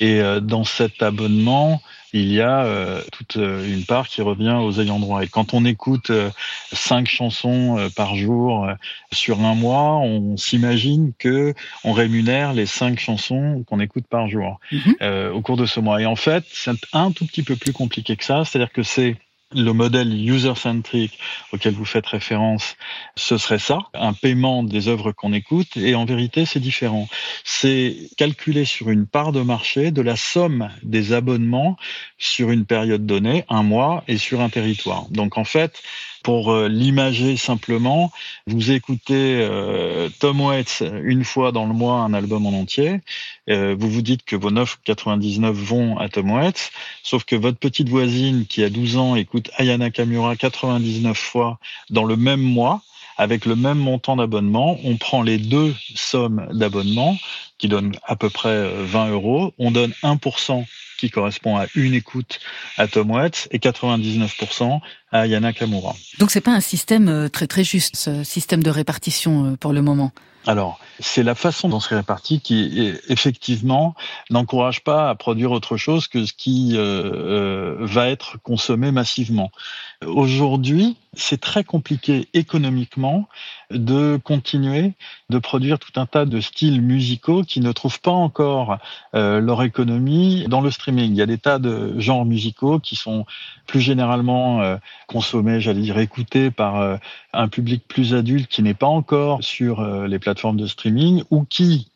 [0.00, 4.80] Et euh, dans cet abonnement, il y a euh, toute une part qui revient aux
[4.80, 5.24] ayants droit.
[5.24, 6.12] Et quand on écoute
[6.72, 8.68] cinq chansons par jour
[9.10, 14.60] sur un mois, on s'imagine que on rémunère les cinq chansons qu'on écoute par jour
[14.70, 15.32] mhm.
[15.32, 16.00] au cours de ce mois.
[16.00, 18.44] Et en fait, c'est un tout petit peu plus compliqué que ça.
[18.44, 19.16] C'est-à-dire que c'est
[19.54, 21.18] le modèle user-centric
[21.52, 22.76] auquel vous faites référence,
[23.16, 27.08] ce serait ça, un paiement des œuvres qu'on écoute, et en vérité, c'est différent.
[27.44, 31.76] C'est calculé sur une part de marché de la somme des abonnements
[32.18, 35.06] sur une période donnée, un mois, et sur un territoire.
[35.10, 35.82] Donc en fait,
[36.24, 38.10] pour euh, l'imager simplement,
[38.46, 43.00] vous écoutez euh, Tom Waits une fois dans le mois un album en entier,
[43.50, 47.90] euh, vous vous dites que vos 9,99 vont à Tom Waits, sauf que votre petite
[47.90, 51.58] voisine qui a 12 ans écoute Ayana Kamura 99 fois
[51.90, 52.80] dans le même mois,
[53.18, 57.16] avec le même montant d'abonnement, on prend les deux sommes d'abonnement
[57.58, 60.64] qui donnent à peu près 20 euros, on donne 1%
[60.98, 62.40] qui correspond à une écoute
[62.76, 64.80] à Tom Waits et 99%
[65.12, 65.94] à Yana Kamura.
[66.18, 69.72] Donc c'est pas un système euh, très très juste, ce système de répartition euh, pour
[69.72, 70.12] le moment.
[70.46, 73.94] Alors, c'est la façon dont c'est réparti qui, effectivement,
[74.28, 79.50] n'encourage pas à produire autre chose que ce qui euh, va être consommé massivement.
[80.04, 83.28] Aujourd'hui, c'est très compliqué économiquement
[83.70, 84.92] de continuer
[85.30, 88.78] de produire tout un tas de styles musicaux qui ne trouvent pas encore
[89.14, 91.10] euh, leur économie dans le streaming.
[91.10, 93.24] Il y a des tas de genres musicaux qui sont
[93.66, 96.96] plus généralement euh, consommés, j'allais dire écoutés par euh,
[97.32, 101.88] un public plus adulte qui n'est pas encore sur les plateformes de streaming ou qui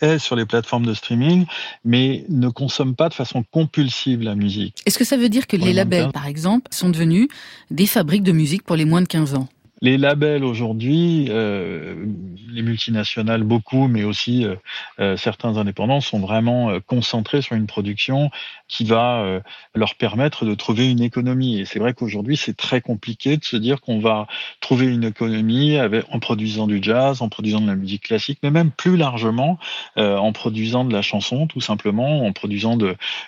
[0.00, 1.46] est sur les plateformes de streaming
[1.84, 4.82] mais ne consomme pas de façon compulsive la musique.
[4.86, 7.28] Est-ce que ça veut dire que les labels, par exemple, sont devenus
[7.70, 9.48] des fabriques de musique pour les moins de 15 ans
[9.84, 12.06] les labels aujourd'hui, euh,
[12.48, 14.54] les multinationales beaucoup, mais aussi euh,
[14.98, 18.30] euh, certains indépendants sont vraiment concentrés sur une production
[18.66, 19.42] qui va
[19.74, 21.60] leur permettre de trouver une économie.
[21.60, 24.26] Et c'est vrai qu'aujourd'hui, c'est très compliqué de se dire qu'on va
[24.60, 25.76] trouver une économie
[26.10, 29.58] en produisant du jazz, en produisant de la musique classique, mais même plus largement
[29.96, 32.78] en produisant de la chanson, tout simplement, en produisant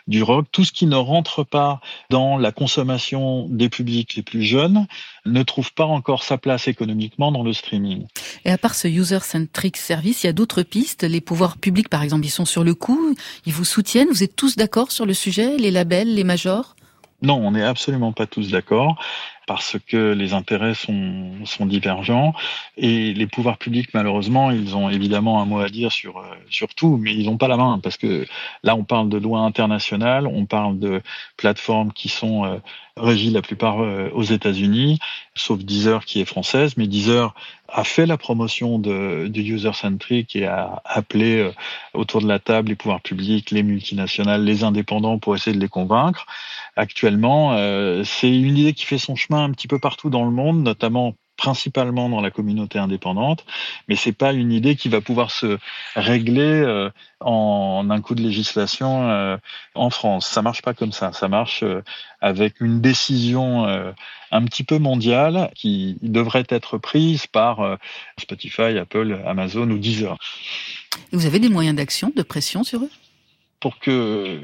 [0.07, 0.47] du rock.
[0.51, 4.87] Tout ce qui ne rentre pas dans la consommation des publics les plus jeunes
[5.27, 8.07] ne trouve pas encore sa place économiquement dans le streaming.
[8.45, 11.03] Et à part ce user-centric service, il y a d'autres pistes.
[11.03, 14.09] Les pouvoirs publics, par exemple, ils sont sur le coup, ils vous soutiennent.
[14.09, 16.77] Vous êtes tous d'accord sur le sujet, les labels, les majors?
[17.23, 19.03] Non, on n'est absolument pas tous d'accord
[19.47, 20.97] parce que les intérêts sont,
[21.61, 22.35] divergents
[22.77, 26.75] et les pouvoirs publics malheureusement ils ont évidemment un mot à dire sur, euh, sur
[26.75, 28.27] tout mais ils n'ont pas la main parce que
[28.63, 31.03] là on parle de lois internationales, on parle de
[31.37, 32.59] plateformes qui sont euh,
[32.97, 34.99] régies la plupart euh, aux États-Unis,
[35.35, 37.35] sauf Deezer qui est française, mais Deezer
[37.69, 41.51] a fait la promotion de, du user-centric et a appelé
[41.95, 45.69] autour de la table les pouvoirs publics, les multinationales, les indépendants pour essayer de les
[45.69, 46.27] convaincre.
[46.77, 47.57] Actuellement,
[48.05, 51.15] c'est une idée qui fait son chemin un petit peu partout dans le monde, notamment
[51.37, 53.45] principalement dans la communauté indépendante,
[53.89, 55.59] mais c'est pas une idée qui va pouvoir se
[55.95, 59.37] régler euh, en un coup de législation euh,
[59.75, 60.27] en France.
[60.27, 61.13] Ça marche pas comme ça.
[61.13, 61.83] Ça marche euh,
[62.21, 63.67] avec une décision
[64.33, 67.79] un petit peu mondiale qui devrait être prise par
[68.19, 70.17] Spotify, Apple, Amazon ou Deezer.
[71.13, 72.91] vous avez des moyens d'action, de pression sur eux?
[73.61, 74.41] Pour que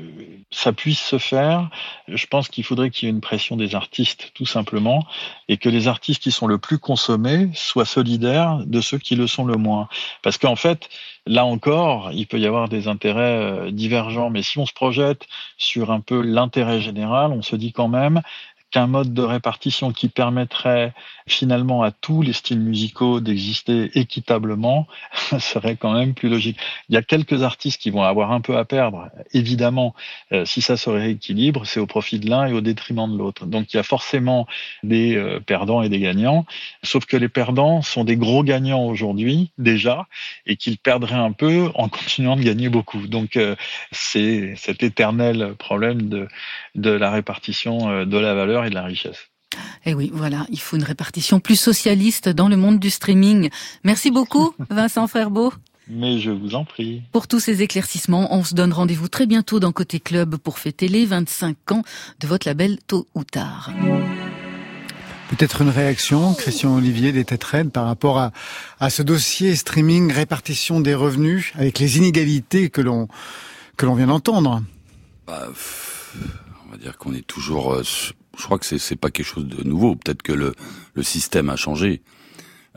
[0.51, 1.71] ça puisse se faire,
[2.09, 5.07] je pense qu'il faudrait qu'il y ait une pression des artistes, tout simplement,
[5.49, 9.27] et que les artistes qui sont le plus consommés soient solidaires de ceux qui le
[9.27, 9.89] sont le moins.
[10.23, 10.89] Parce qu'en fait,
[11.27, 15.27] là encore, il peut y avoir des intérêts euh, divergents, mais si on se projette
[15.59, 18.23] sur un peu l'intérêt général, on se dit quand même
[18.73, 20.93] qu'un mode de répartition qui permettrait
[21.27, 24.87] finalement à tous les styles musicaux d'exister équitablement
[25.39, 26.59] serait quand même plus logique.
[26.89, 29.11] Il y a quelques artistes qui vont avoir un peu à perdre.
[29.33, 29.95] Évidemment,
[30.33, 33.47] euh, si ça se rééquilibre, c'est au profit de l'un et au détriment de l'autre.
[33.47, 34.47] Donc il y a forcément
[34.83, 36.47] des euh, perdants et des gagnants,
[36.83, 40.07] sauf que les perdants sont des gros gagnants aujourd'hui déjà
[40.47, 43.07] et qu'ils perdraient un peu en continuant de gagner beaucoup.
[43.07, 43.55] Donc euh,
[43.91, 46.27] c'est cet éternel problème de,
[46.75, 49.29] de la répartition de la valeur et de la richesse.
[49.85, 53.51] Eh oui, voilà, il faut une répartition plus socialiste dans le monde du streaming.
[53.85, 55.53] Merci beaucoup, Vincent Frerbeau.
[55.89, 57.03] Mais je vous en prie.
[57.11, 60.87] Pour tous ces éclaircissements, on se donne rendez-vous très bientôt dans Côté Club pour fêter
[60.89, 61.83] les 25 ans
[62.21, 63.71] de votre label Tôt ou Tard.
[65.29, 68.33] Peut-être une réaction, Christian Olivier des Têtes par rapport à,
[68.79, 73.09] à ce dossier streaming, répartition des revenus, avec les inégalités que l'on
[73.77, 74.63] que l'on vient d'entendre?
[75.27, 75.49] Bah,
[76.73, 77.83] va dire qu'on est toujours euh,
[78.39, 79.95] je crois que c'est c'est pas quelque chose de nouveau.
[79.97, 80.55] Peut-être que le
[80.95, 82.03] le système a changé.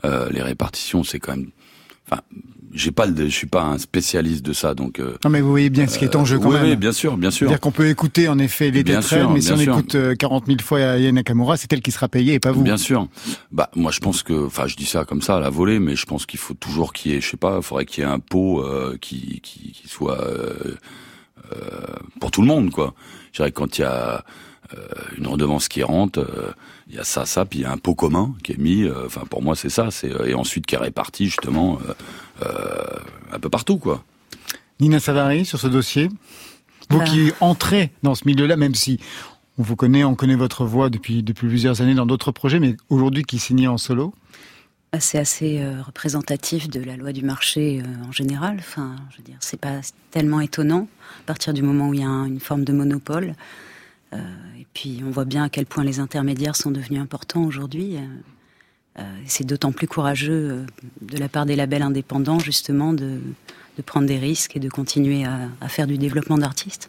[0.04, 1.50] Euh, les répartitions, c'est quand même.
[2.08, 2.20] Enfin,
[2.72, 5.00] j'ai pas le, je suis pas un spécialiste de ça, donc.
[5.00, 6.64] Euh, non, mais vous voyez bien ce qui est en jeu quand oui, même.
[6.64, 7.46] Oui, bien sûr, bien sûr.
[7.46, 9.72] C'est-à-dire qu'on peut écouter en effet les détraits, mais si on sûr.
[9.78, 12.62] écoute 40 000 fois Yann Nakamura, c'est elle qui sera payée et pas vous.
[12.62, 13.08] Bien sûr.
[13.50, 15.96] Bah moi je pense que, enfin je dis ça comme ça à la volée, mais
[15.96, 18.06] je pense qu'il faut toujours qu'il y ait, je sais pas, il faudrait qu'il y
[18.06, 20.76] ait un pot euh, qui, qui qui soit euh,
[22.20, 22.94] pour tout le monde quoi.
[23.32, 24.24] Je dirais que quand il y a
[24.74, 24.78] euh,
[25.18, 26.52] une redevance qui rentre, euh,
[26.88, 28.82] il y a ça, ça, puis il y a un pot commun qui est mis.
[28.82, 29.90] euh, Enfin, pour moi, c'est ça.
[29.90, 31.92] C'est et ensuite qui est réparti justement euh,
[32.46, 32.98] euh,
[33.32, 34.02] un peu partout, quoi.
[34.80, 36.08] Nina Savary sur ce dossier.
[36.90, 37.04] Vous Ben.
[37.04, 38.98] qui entrez dans ce milieu-là, même si
[39.58, 42.76] on vous connaît, on connaît votre voix depuis depuis plusieurs années dans d'autres projets, mais
[42.90, 44.14] aujourd'hui qui signez en solo.
[44.98, 48.56] C'est assez euh, représentatif de la loi du marché euh, en général.
[48.58, 50.88] Enfin, je c'est pas tellement étonnant
[51.20, 53.34] à partir du moment où il y a un- une forme de monopole.
[54.14, 54.18] Euh,
[54.58, 57.96] et puis, on voit bien à quel point les intermédiaires sont devenus importants aujourd'hui.
[59.26, 60.64] C'est d'autant plus courageux
[61.02, 63.20] de la part des labels indépendants, justement, de,
[63.84, 66.88] prendre des risques et de continuer à faire du développement d'artistes.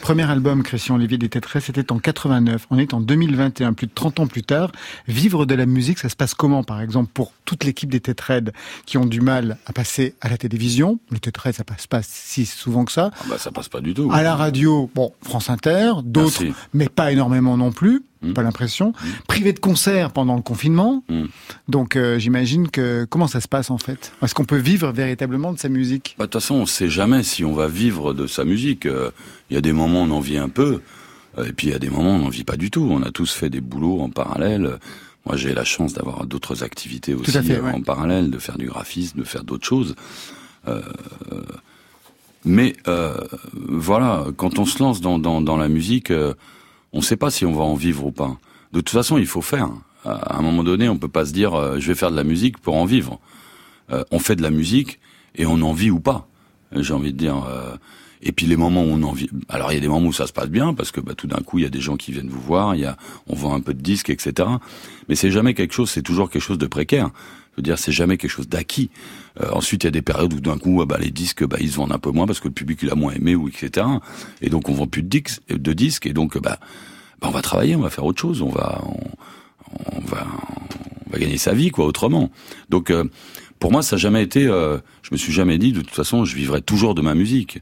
[0.00, 2.66] Premier album, Christian Olivier des Tétrets, c'était en 89.
[2.70, 4.72] On est en 2021, plus de 30 ans plus tard.
[5.06, 8.52] Vivre de la musique, ça se passe comment, par exemple, pour toute l'équipe des Tétraides
[8.86, 10.98] qui ont du mal à passer à la télévision?
[11.10, 13.10] Le Tétred, ça passe pas si souvent que ça.
[13.20, 14.10] Ah bah ça passe pas du tout.
[14.12, 16.60] À la radio, bon, France Inter, d'autres, Merci.
[16.74, 18.02] mais pas énormément non plus.
[18.22, 18.32] Mm.
[18.34, 18.92] Pas l'impression.
[19.26, 21.02] Privé de concert pendant le confinement.
[21.08, 21.24] Mm.
[21.68, 24.12] Donc, euh, j'imagine que comment ça se passe en fait?
[24.22, 26.14] Est-ce qu'on peut vivre véritablement de sa musique?
[26.18, 28.86] Bah, De toute façon, on sait jamais si on va vivre de sa musique.
[28.86, 29.10] Euh,
[29.52, 30.80] Il y a des moments où on en vit un peu,
[31.36, 32.88] euh, et puis il y a des moments où on n'en vit pas du tout.
[32.90, 34.78] On a tous fait des boulots en parallèle.
[35.26, 37.72] Moi, j'ai la chance d'avoir d'autres activités aussi fait, euh, ouais.
[37.72, 39.94] en parallèle, de faire du graphisme, de faire d'autres choses.
[40.68, 40.80] Euh,
[42.46, 43.20] mais euh,
[43.52, 46.32] voilà, quand on se lance dans, dans, dans la musique, euh,
[46.94, 48.38] on ne sait pas si on va en vivre ou pas.
[48.72, 49.68] De toute façon, il faut faire.
[50.06, 52.56] À un moment donné, on peut pas se dire je vais faire de la musique
[52.56, 53.20] pour en vivre.
[54.10, 54.98] On fait de la musique
[55.36, 56.26] et on en vit ou pas.
[56.72, 57.46] J'ai envie de dire.
[58.22, 59.28] Et puis les moments où on en vit.
[59.48, 61.26] Alors il y a des moments où ça se passe bien parce que bah, tout
[61.26, 63.34] d'un coup il y a des gens qui viennent vous voir, il y a, on
[63.34, 64.48] vend un peu de disques, etc.
[65.08, 67.10] Mais c'est jamais quelque chose, c'est toujours quelque chose de précaire.
[67.52, 68.88] Je veux dire, c'est jamais quelque chose d'acquis.
[69.42, 71.58] Euh, ensuite, il y a des périodes où d'un coup, ah bah, les disques, bah,
[71.60, 73.48] ils se vendent un peu moins parce que le public il a moins aimé ou
[73.48, 73.86] etc.
[74.40, 76.58] Et donc on vend plus de disques, de disques et donc bah,
[77.20, 80.26] bah, on va travailler, on va faire autre chose, on va, on, on va,
[81.06, 82.30] on va gagner sa vie quoi autrement.
[82.70, 83.04] Donc euh,
[83.58, 84.46] pour moi, ça n'a jamais été.
[84.46, 87.58] euh, je me suis jamais dit de toute façon, je vivrai toujours de ma musique.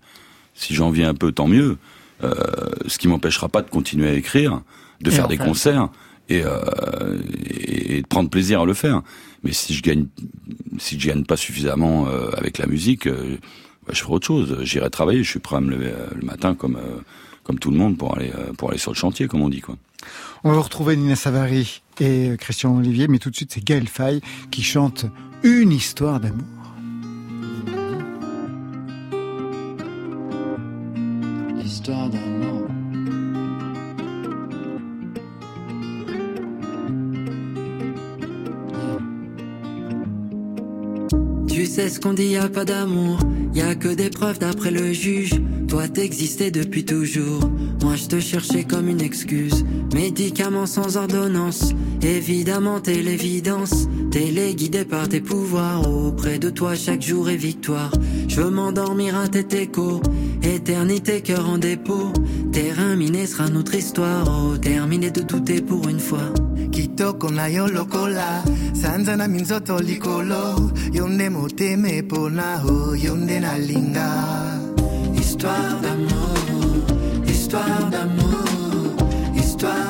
[0.60, 1.78] Si j'en vis un peu, tant mieux.
[2.22, 2.34] Euh,
[2.86, 4.60] ce qui m'empêchera pas de continuer à écrire,
[5.00, 5.88] de Et faire des concerts
[6.28, 9.00] et, euh, et, et de prendre plaisir à le faire.
[9.42, 10.06] Mais si je gagne,
[10.78, 14.58] si je gagne pas suffisamment euh, avec la musique, bah, je ferai autre chose.
[14.64, 15.22] J'irai travailler.
[15.22, 16.78] Je suis prêt à me lever le matin comme
[17.42, 19.76] comme tout le monde pour aller pour aller sur le chantier, comme on dit quoi.
[20.44, 24.20] On va retrouver Nina Savary et Christian Olivier, mais tout de suite c'est Gaël Faye
[24.50, 25.06] qui chante
[25.42, 26.59] une histoire d'amour.
[41.46, 43.20] Tu sais ce qu'on dit, y a pas d'amour,
[43.54, 45.34] y a que des preuves d'après le juge.
[45.68, 47.48] Toi t'existais depuis toujours,
[47.82, 49.64] moi je te cherchais comme une excuse.
[49.94, 53.86] Médicaments sans ordonnance, évidemment t'es l'évidence.
[54.10, 57.92] Téléguidé par tes pouvoirs, auprès de toi chaque jour est victoire.
[58.26, 60.00] Je veux m'endormir à tes échos,
[60.42, 62.12] éternité cœur en dépôt.
[62.52, 66.32] Terrain miné sera notre histoire, oh terminé de douter pour une fois.
[66.70, 68.42] kitoko na yo lokola
[68.74, 74.60] sanza na minzoto likolo yo nde motema epona o yo nde nalinga
[75.40, 78.94] Histoire d'amour, histoire d'amour,
[79.34, 79.89] histoire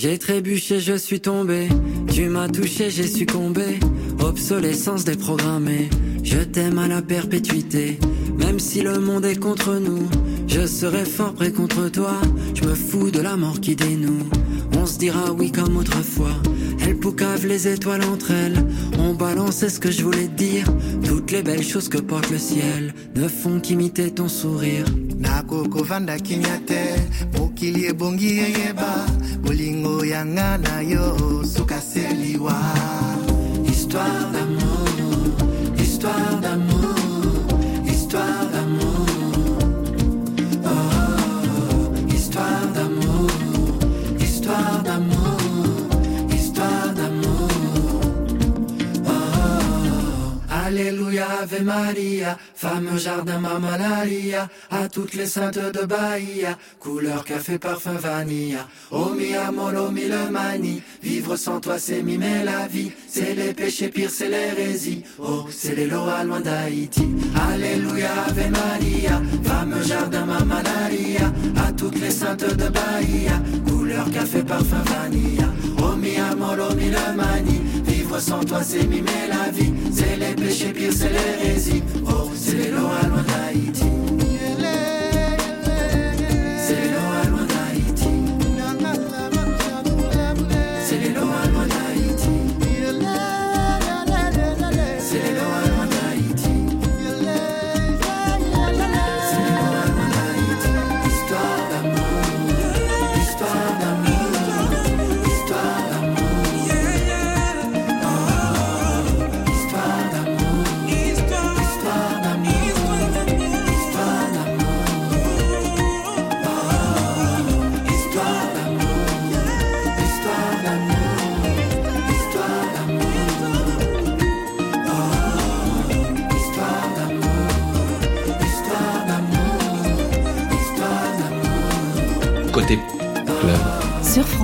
[0.00, 1.66] J'ai trébuché, je suis tombé.
[2.12, 3.80] Tu m'as touché, j'ai succombé.
[4.20, 5.90] Obsolescence déprogrammée.
[6.22, 7.98] Je t'aime à la perpétuité.
[8.36, 10.08] Même si le monde est contre nous,
[10.46, 12.12] je serai fort près contre toi.
[12.54, 14.22] Je me fous de la mort qui dénoue.
[14.76, 16.36] On se dira oui comme autrefois.
[16.80, 18.64] Elle poucave les étoiles entre elles.
[19.00, 20.66] On balance ce que je voulais dire.
[21.04, 24.84] Toutes les belles choses que porte le ciel ne font qu'imiter ton sourire.
[25.38, 26.80] Nakoko vanda kimia te
[27.38, 29.06] mokili ebongi yeyeba
[29.42, 32.58] bolingo yanga na yo suka seliwa.
[33.64, 34.67] Histoire d'amour,
[50.78, 57.94] Alléluia, Ave Maria, fameux jardin Mamalaria, à toutes les saintes de Bahia, couleur café, parfum
[57.94, 58.68] vanilla.
[58.92, 63.34] Oh mi amor, oh mi le mani, vivre sans toi c'est mimer la vie, c'est
[63.34, 65.02] les péchés pires, c'est l'hérésie.
[65.18, 67.08] Oh, c'est les lois loin d'Haïti.
[67.50, 74.84] Alléluia, Ave Maria, fameux jardin Mamalaria, à toutes les saintes de Bahia, couleur café, parfum
[74.84, 75.52] vanilla.
[75.82, 77.60] Oh mi amor, oh mi le mani,
[78.08, 81.82] vivre sans toi c'est mimer la vie, c'est les péchés pires, c'est l'hérésie.
[82.06, 83.97] Oh, c'est les lois loin d'Haïti.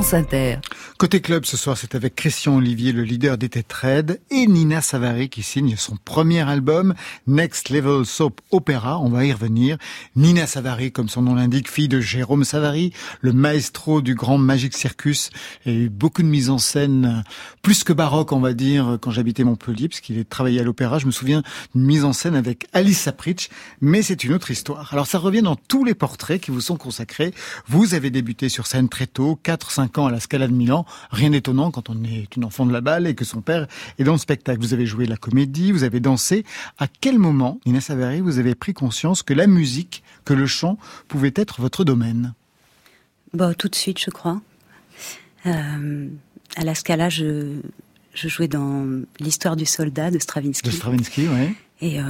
[0.05, 0.74] France Inter.
[0.97, 4.80] Côté club ce soir, c'est avec Christian Olivier, le leader des Têtes Raides, et Nina
[4.80, 6.95] Savary qui signe son premier album,
[7.26, 9.01] Next Level Soap Opera.
[9.01, 9.76] On va y revenir.
[10.14, 12.92] Nina Savary, comme son nom l'indique, fille de Jérôme Savary,
[13.22, 15.30] le maestro du grand Magic Circus,
[15.66, 17.30] et eu beaucoup de mise en scène, euh,
[17.62, 21.01] plus que baroque, on va dire, quand j'habitais Montpellier, parce qu'il est travaillé à l'opéra.
[21.01, 21.42] Je me souviens
[21.74, 23.49] d'une mise en scène avec Alice Sapritch,
[23.80, 24.92] mais c'est une autre histoire.
[24.92, 27.34] Alors ça revient dans tous les portraits qui vous sont consacrés.
[27.66, 30.84] Vous avez débuté sur scène très tôt, 4-5 ans à la Scala de Milan.
[31.11, 33.66] Rien d'étonnant quand on est une enfant de la balle et que son père
[33.99, 34.61] est dans le spectacle.
[34.61, 36.45] Vous avez joué de la comédie, vous avez dansé.
[36.78, 40.78] À quel moment, Nina Savary, vous avez pris conscience que la musique, que le chant
[41.09, 42.35] pouvait être votre domaine?
[43.32, 44.41] Bah, tout de suite, je crois.
[45.47, 46.09] Euh,
[46.57, 47.61] à la Scala, je,
[48.14, 48.87] je jouais dans
[49.18, 50.68] l'histoire du soldat de Stravinsky.
[50.68, 51.55] De Stravinsky, oui.
[51.85, 52.03] Et euh,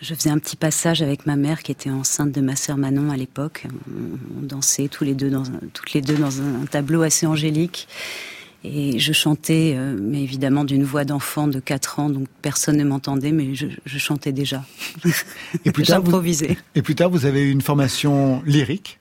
[0.00, 3.10] je faisais un petit passage avec ma mère qui était enceinte de ma sœur Manon
[3.10, 3.66] à l'époque.
[3.86, 7.02] On, on dansait tous les deux dans un, toutes les deux dans un, un tableau
[7.02, 7.86] assez angélique.
[8.64, 12.84] Et je chantais, euh, mais évidemment d'une voix d'enfant de 4 ans, donc personne ne
[12.84, 14.64] m'entendait, mais je, je chantais déjà.
[15.66, 16.56] Et plus tard, vous, J'improvisais.
[16.74, 19.00] et plus tard, vous avez eu une formation lyrique.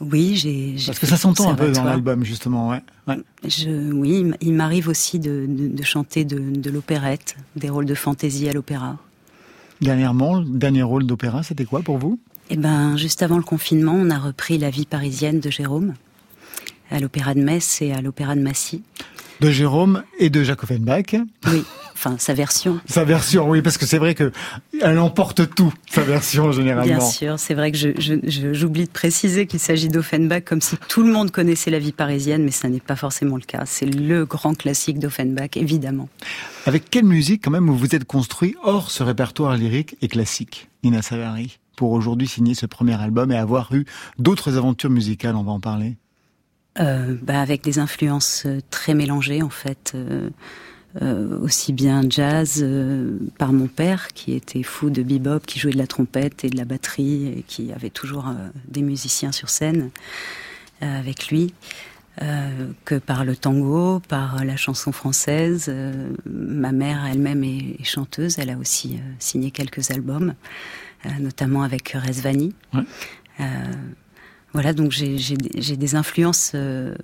[0.00, 0.74] Oui, j'ai.
[0.84, 2.80] Parce que ça s'entend un peu dans l'album, justement, ouais.
[3.06, 3.18] ouais.
[3.46, 7.94] Je, oui, il m'arrive aussi de, de, de chanter de, de l'opérette, des rôles de
[7.94, 8.98] fantaisie à l'opéra.
[9.80, 12.18] Dernièrement, le dernier rôle d'opéra, c'était quoi pour vous?
[12.50, 15.94] Eh ben, juste avant le confinement, on a repris La vie parisienne de Jérôme
[16.90, 18.82] à l'opéra de Metz et à l'opéra de Massy.
[19.40, 21.14] De Jérôme et de Jacques Offenbach.
[21.46, 21.64] Oui,
[22.02, 22.80] enfin sa version.
[22.86, 24.32] Sa version, oui, parce que c'est vrai que
[24.80, 26.96] elle emporte tout, sa version, généralement.
[26.96, 30.62] Bien sûr, c'est vrai que je- je- je- j'oublie de préciser qu'il s'agit d'Offenbach comme
[30.62, 33.64] si tout le monde connaissait la vie parisienne, mais ça n'est pas forcément le cas.
[33.66, 36.08] C'est le grand classique d'Offenbach, évidemment.
[36.64, 40.68] Avec quelle musique, quand même, vous vous êtes construit hors ce répertoire lyrique et classique,
[40.82, 43.84] Nina Savary, pour aujourd'hui signer ce premier album et avoir eu
[44.18, 45.96] d'autres aventures musicales, on va en parler?
[46.78, 49.92] Euh, bah, avec des influences euh, très mélangées en fait.
[49.94, 50.30] Euh,
[51.00, 55.72] euh, aussi bien jazz euh, par mon père qui était fou de bebop, qui jouait
[55.72, 59.50] de la trompette et de la batterie et qui avait toujours euh, des musiciens sur
[59.50, 59.90] scène
[60.80, 61.52] avec lui,
[62.86, 65.70] que par le tango, par la chanson française.
[66.24, 70.32] Ma mère elle-même est, est chanteuse, elle a aussi signé quelques albums,
[71.18, 72.54] notamment avec Resvani.
[72.72, 72.84] Ouais.
[74.52, 76.94] Voilà, donc j'ai des influences euh,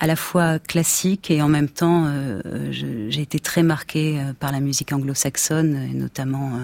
[0.00, 2.40] à la fois classiques et en même temps, euh,
[2.72, 6.58] j'ai été très marquée euh, par la musique anglo-saxonne, et notamment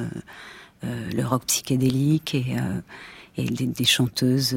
[0.83, 4.57] le rock psychédélique et, des, chanteuses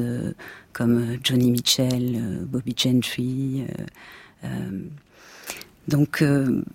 [0.72, 3.64] comme Johnny Mitchell, Bobby Gentry,
[5.88, 6.24] donc,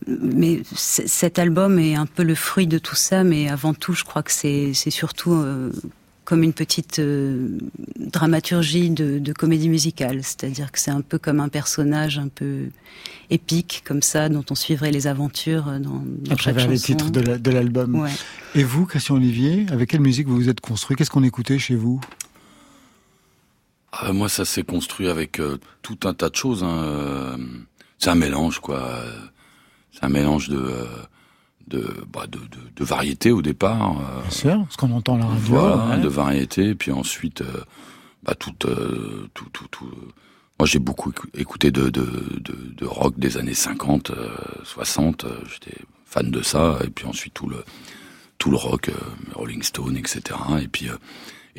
[0.06, 4.04] mais cet album est un peu le fruit de tout ça, mais avant tout, je
[4.04, 5.42] crois que c'est surtout
[6.28, 7.58] comme une petite euh,
[7.96, 12.66] dramaturgie de, comédie musicale, c'est-à-dire que c'est un peu comme un personnage un peu
[13.30, 17.50] épique comme ça, dont on suivrait les aventures dans, dans à travers les titres de
[17.50, 18.10] l'album.
[18.56, 20.98] Et vous, Christian Olivier, avec quelle musique vous vous êtes construit?
[20.98, 22.02] Qu'est-ce qu'on écoutait chez vous?
[23.94, 26.62] Ah, Moi, ça s'est construit avec euh, tout un tas de choses.
[26.62, 27.38] Hein.
[28.00, 29.02] C'est un mélange, quoi.
[29.94, 30.76] C'est un mélange de
[31.76, 34.00] bah, de, de, de, variété au départ.
[34.00, 35.46] Euh, Bien sûr, ce qu'on entend à la radio.
[35.48, 37.64] Voilà, de variété, puis ensuite, euh,
[38.24, 39.90] bah, tout, euh, tout, tout, tout,
[40.60, 42.06] Moi, j'ai beaucoup écouté de, de,
[42.40, 44.12] de, de, rock des années 50,
[44.64, 45.26] 60.
[45.52, 47.64] J'étais fan de ça, et puis ensuite tout le
[48.38, 48.92] tout le rock,
[49.34, 50.22] Rolling Stone, etc.
[50.62, 50.88] Et puis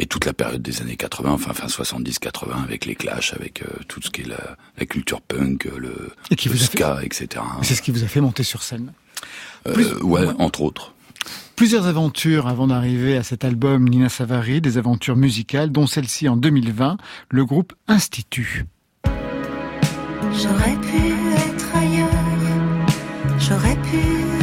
[0.00, 4.00] et toute la période des années 80, enfin fin 70-80, avec les Clash, avec tout
[4.00, 7.44] ce qui est la, la culture punk, le, le ska, etc.
[7.62, 8.92] C'est ce qui vous a fait monter sur scène.
[9.66, 10.94] Euh, ouais, entre autres.
[11.56, 16.36] Plusieurs aventures avant d'arriver à cet album Nina Savary, des aventures musicales, dont celle-ci en
[16.36, 16.98] 2020,
[17.30, 18.64] le groupe Institut.
[20.40, 20.98] J'aurais pu
[21.50, 22.08] être ailleurs,
[23.40, 24.37] j'aurais pu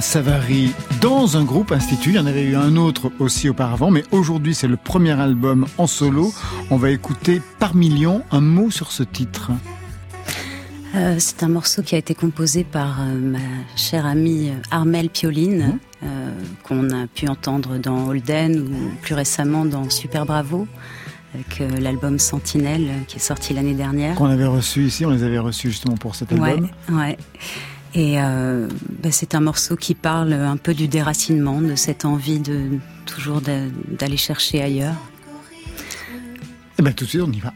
[0.00, 2.10] Savary dans un groupe institut.
[2.10, 5.66] Il y en avait eu un autre aussi auparavant, mais aujourd'hui c'est le premier album
[5.78, 6.32] en solo.
[6.70, 9.50] On va écouter par million un mot sur ce titre.
[10.94, 13.38] Euh, c'est un morceau qui a été composé par euh, ma
[13.76, 16.06] chère amie euh, Armelle Pioline, mmh.
[16.62, 20.66] qu'on a pu entendre dans Holden ou plus récemment dans Super Bravo
[21.34, 24.14] avec l'album Sentinelle qui est sorti l'année dernière.
[24.14, 26.70] Qu'on avait reçu ici, on les avait reçus justement pour cet album.
[26.88, 27.18] Ouais, ouais.
[27.94, 28.68] Et euh,
[29.02, 33.40] bah, c'est un morceau qui parle un peu du déracinement, de cette envie de toujours
[33.40, 34.96] d'aller chercher ailleurs.
[35.52, 37.52] Et eh bien tout de suite, on y va.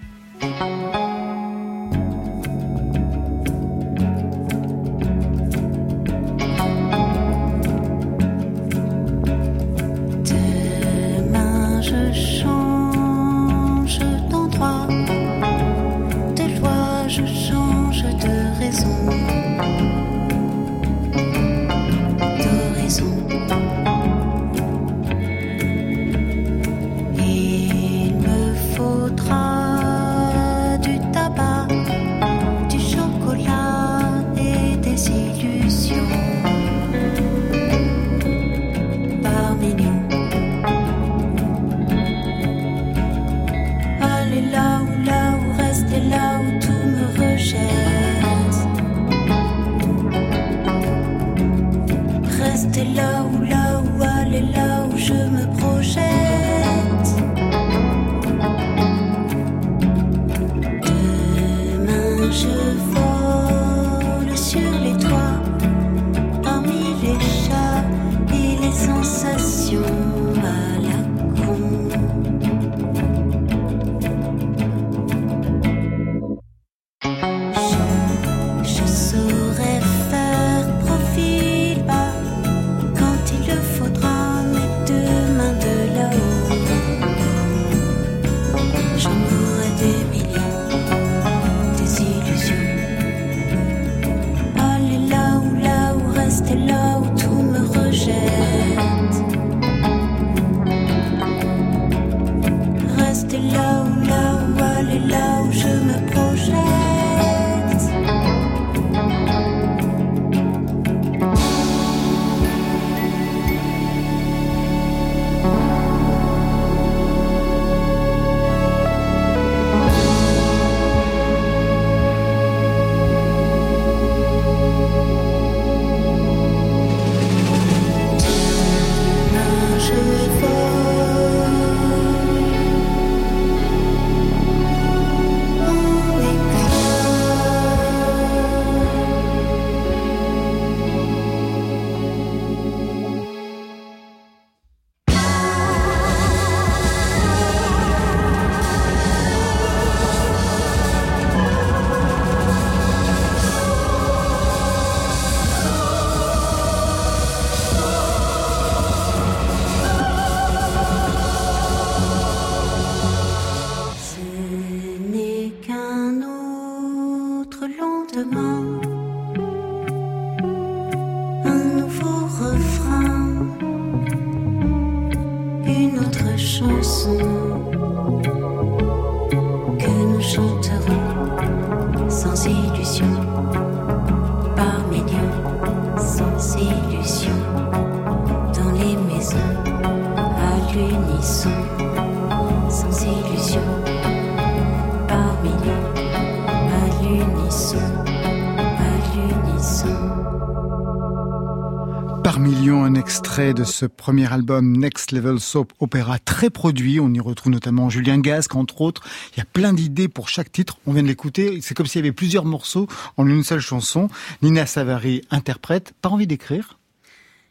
[203.62, 206.98] De ce premier album Next Level Soap Opera très produit.
[206.98, 209.02] On y retrouve notamment Julien Gasque, entre autres.
[209.32, 210.78] Il y a plein d'idées pour chaque titre.
[210.84, 211.60] On vient de l'écouter.
[211.62, 214.08] C'est comme s'il y avait plusieurs morceaux en une seule chanson.
[214.42, 215.92] Nina Savary interprète.
[216.02, 216.80] Pas envie d'écrire?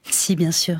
[0.03, 0.79] Si, bien sûr.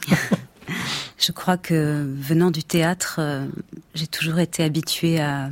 [1.18, 3.46] Je crois que venant du théâtre, euh,
[3.94, 5.48] j'ai toujours été habituée à,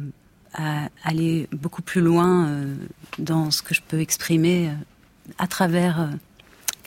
[0.53, 2.75] à aller beaucoup plus loin euh,
[3.19, 4.73] dans ce que je peux exprimer euh,
[5.39, 6.11] à travers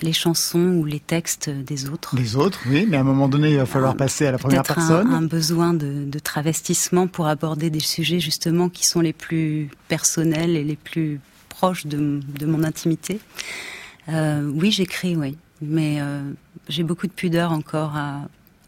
[0.02, 2.16] les chansons ou les textes des autres.
[2.16, 4.64] Les autres, oui, mais à un moment donné, il va falloir passer à la première
[4.64, 5.14] Peut-être un, personne.
[5.14, 10.56] un besoin de, de travestissement pour aborder des sujets justement qui sont les plus personnels
[10.56, 11.20] et les plus
[11.50, 13.20] proches de, de mon intimité.
[14.10, 16.22] Euh, oui, j'écris, oui, mais euh,
[16.70, 18.22] j'ai beaucoup de pudeur encore à,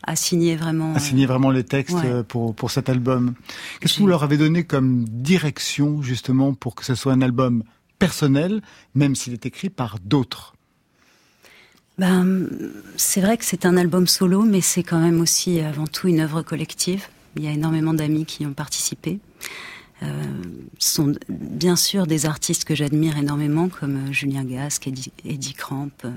[0.03, 0.95] à signer vraiment.
[0.95, 2.05] à signer vraiment les textes Ouais.
[2.05, 3.35] euh, pour, pour cet album.
[3.79, 7.63] Qu'est-ce que vous leur avez donné comme direction, justement, pour que ce soit un album
[7.99, 8.61] personnel,
[8.95, 10.55] même s'il est écrit par d'autres?
[11.99, 12.47] Ben,
[12.95, 16.21] c'est vrai que c'est un album solo, mais c'est quand même aussi avant tout une
[16.21, 17.07] œuvre collective.
[17.35, 19.19] Il y a énormément d'amis qui y ont participé.
[20.01, 20.23] Euh,
[20.77, 25.91] sont bien sûr des artistes que j'admire énormément, comme euh, Julien Gasque, Eddie, Eddie Cramp,
[26.05, 26.11] euh,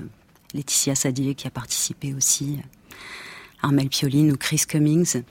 [0.53, 2.59] Laetitia Sadier qui a participé aussi,
[3.61, 5.23] Armel Pioline ou Chris Cummings.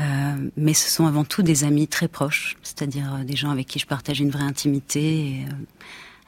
[0.00, 3.66] Euh, mais ce sont avant tout des amis très proches, c'est-à-dire euh, des gens avec
[3.66, 5.44] qui je partage une vraie intimité et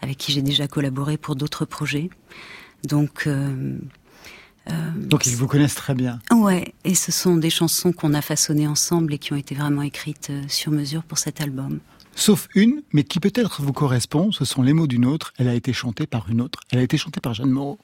[0.01, 2.11] avec qui j'ai déjà collaboré pour d'autres projets.
[2.85, 3.77] Donc, euh,
[4.71, 6.21] euh, Donc ils vous connaissent très bien.
[6.33, 9.83] ouais, et ce sont des chansons qu'on a façonnées ensemble et qui ont été vraiment
[9.83, 11.81] écrites euh, sur mesure pour cet album.
[12.15, 15.33] Sauf une, mais qui peut-être vous correspond, ce sont les mots d'une autre.
[15.39, 16.61] Elle a été chantée par une autre.
[16.71, 17.79] Elle a été chantée par Jeanne Moreau.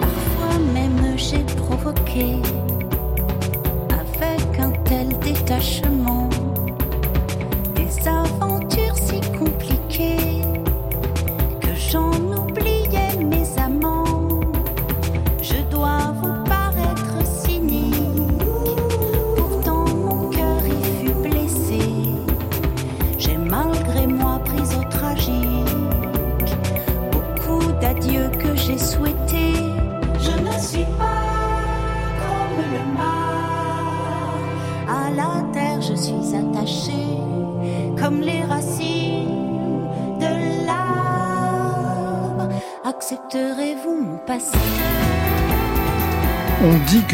[0.00, 2.36] Parfois même j'ai provoqué
[3.90, 5.91] avec un tel détachement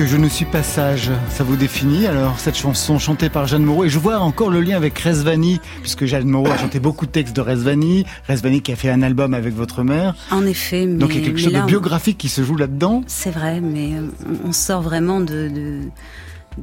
[0.08, 1.10] je ne suis pas sage.
[1.30, 3.84] Ça vous définit alors cette chanson chantée par Jeanne Moreau?
[3.84, 7.10] Et je vois encore le lien avec Resvani, puisque Jeanne Moreau a chanté beaucoup de
[7.10, 8.04] textes de Resvani.
[8.26, 10.14] Resvani qui a fait un album avec votre mère.
[10.30, 12.42] En effet, mais, Donc il y a quelque chose là, de on- biographique qui se
[12.42, 13.02] joue là-dedans.
[13.06, 14.06] C'est vrai, mais euh,
[14.44, 15.80] on- sort vraiment de, de,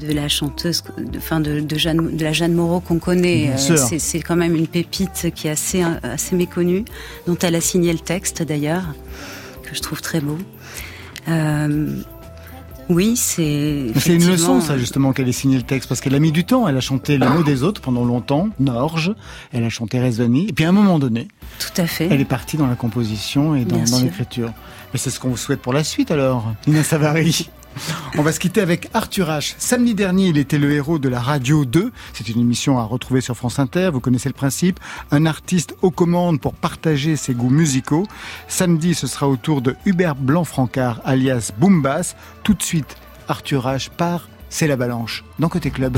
[0.08, 3.52] de la chanteuse, de, enfin de, de, Jeanne, de la Jeanne Moreau qu'on connaît.
[3.70, 6.84] Euh, c'est, quand même une pépite qui est assez, assez méconnue,
[7.28, 8.84] dont elle a signé le texte d'ailleurs,
[9.64, 10.38] que je trouve très beau.
[11.28, 11.88] Euh,
[12.90, 13.88] oui, c'est.
[13.98, 16.44] C'est une leçon, ça, justement, qu'elle ait signé le texte, parce qu'elle a mis du
[16.46, 16.68] temps.
[16.68, 19.14] Elle a chanté les mots des autres pendant longtemps, Norge.
[19.52, 20.48] Elle a chanté Resvani.
[20.50, 21.28] Et puis, à un moment donné,
[21.60, 22.08] Tout à fait.
[22.12, 24.52] elle est partie dans la composition et dans, dans l'écriture.
[24.94, 27.50] Mais c'est ce qu'on vous souhaite pour la suite, alors, Nina Savary.
[28.18, 29.56] On va se quitter avec Arthur H.
[29.58, 31.92] Samedi dernier, il était le héros de la Radio 2.
[32.14, 33.90] C'est une émission à retrouver sur France Inter.
[33.92, 34.80] Vous connaissez le principe.
[35.12, 38.08] Un artiste aux commandes pour partager ses goûts musicaux.
[38.48, 42.16] Samedi, ce sera au tour de Hubert Blanc-Francard, alias Boombas.
[42.44, 42.96] Tout de suite,
[43.28, 43.90] Arthur H.
[43.90, 44.30] part.
[44.50, 45.24] C'est la balanche.
[45.40, 45.98] Dans Côté Club.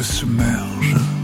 [0.00, 1.19] Te submerge.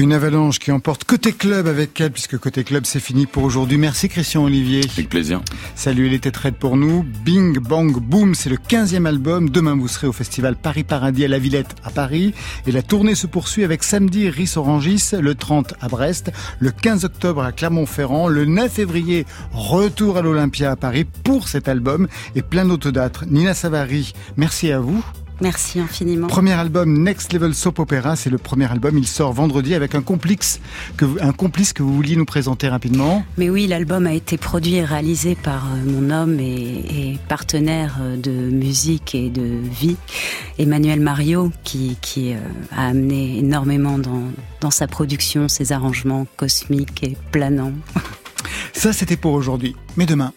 [0.00, 3.76] Une avalanche qui emporte côté club avec elle, puisque côté club c'est fini pour aujourd'hui.
[3.76, 4.80] Merci Christian Olivier.
[4.94, 5.42] Avec plaisir.
[5.74, 7.04] Salut, elle était pour nous.
[7.22, 9.50] Bing Bang Boom, c'est le 15e album.
[9.50, 12.32] Demain vous serez au festival Paris Paradis à la Villette à Paris.
[12.66, 17.04] Et la tournée se poursuit avec samedi Ris Orangis, le 30 à Brest, le 15
[17.04, 22.40] octobre à Clermont-Ferrand, le 9 février retour à l'Olympia à Paris pour cet album et
[22.40, 23.26] plein d'autres dates.
[23.30, 25.04] Nina Savary, merci à vous.
[25.40, 26.26] Merci infiniment.
[26.26, 28.98] Premier album Next Level Soap Opera, c'est le premier album.
[28.98, 30.60] Il sort vendredi avec un complice
[30.96, 33.24] que vous, un complice que vous vouliez nous présenter rapidement.
[33.38, 37.98] Mais oui, l'album a été produit et réalisé par euh, mon homme et, et partenaire
[38.00, 39.96] euh, de musique et de vie,
[40.58, 42.38] Emmanuel Mario, qui, qui euh,
[42.76, 44.24] a amené énormément dans,
[44.60, 47.72] dans sa production ses arrangements cosmiques et planants.
[48.72, 49.74] Ça, c'était pour aujourd'hui.
[49.96, 50.32] Mais demain.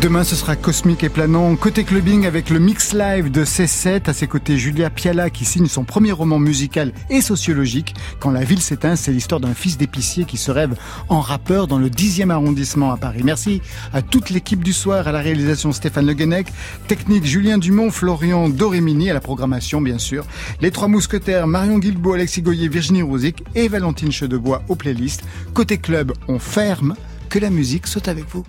[0.00, 1.54] Demain, ce sera cosmique et planant.
[1.56, 4.08] Côté clubbing avec le mix live de C7.
[4.08, 7.94] À ses côtés, Julia Piala qui signe son premier roman musical et sociologique.
[8.18, 10.74] Quand la ville s'éteint, c'est l'histoire d'un fils d'épicier qui se rêve
[11.10, 13.20] en rappeur dans le 10e arrondissement à Paris.
[13.24, 13.60] Merci
[13.92, 16.46] à toute l'équipe du soir, à la réalisation Stéphane Le Guenec,
[16.88, 20.24] technique Julien Dumont, Florian Dorémini, à la programmation, bien sûr.
[20.62, 25.24] Les trois mousquetaires, Marion Guilbault, Alexis Goyer, Virginie Rosic et Valentine Chedebois aux playlists.
[25.52, 26.94] Côté club, on ferme.
[27.28, 28.44] Que la musique saute avec vous.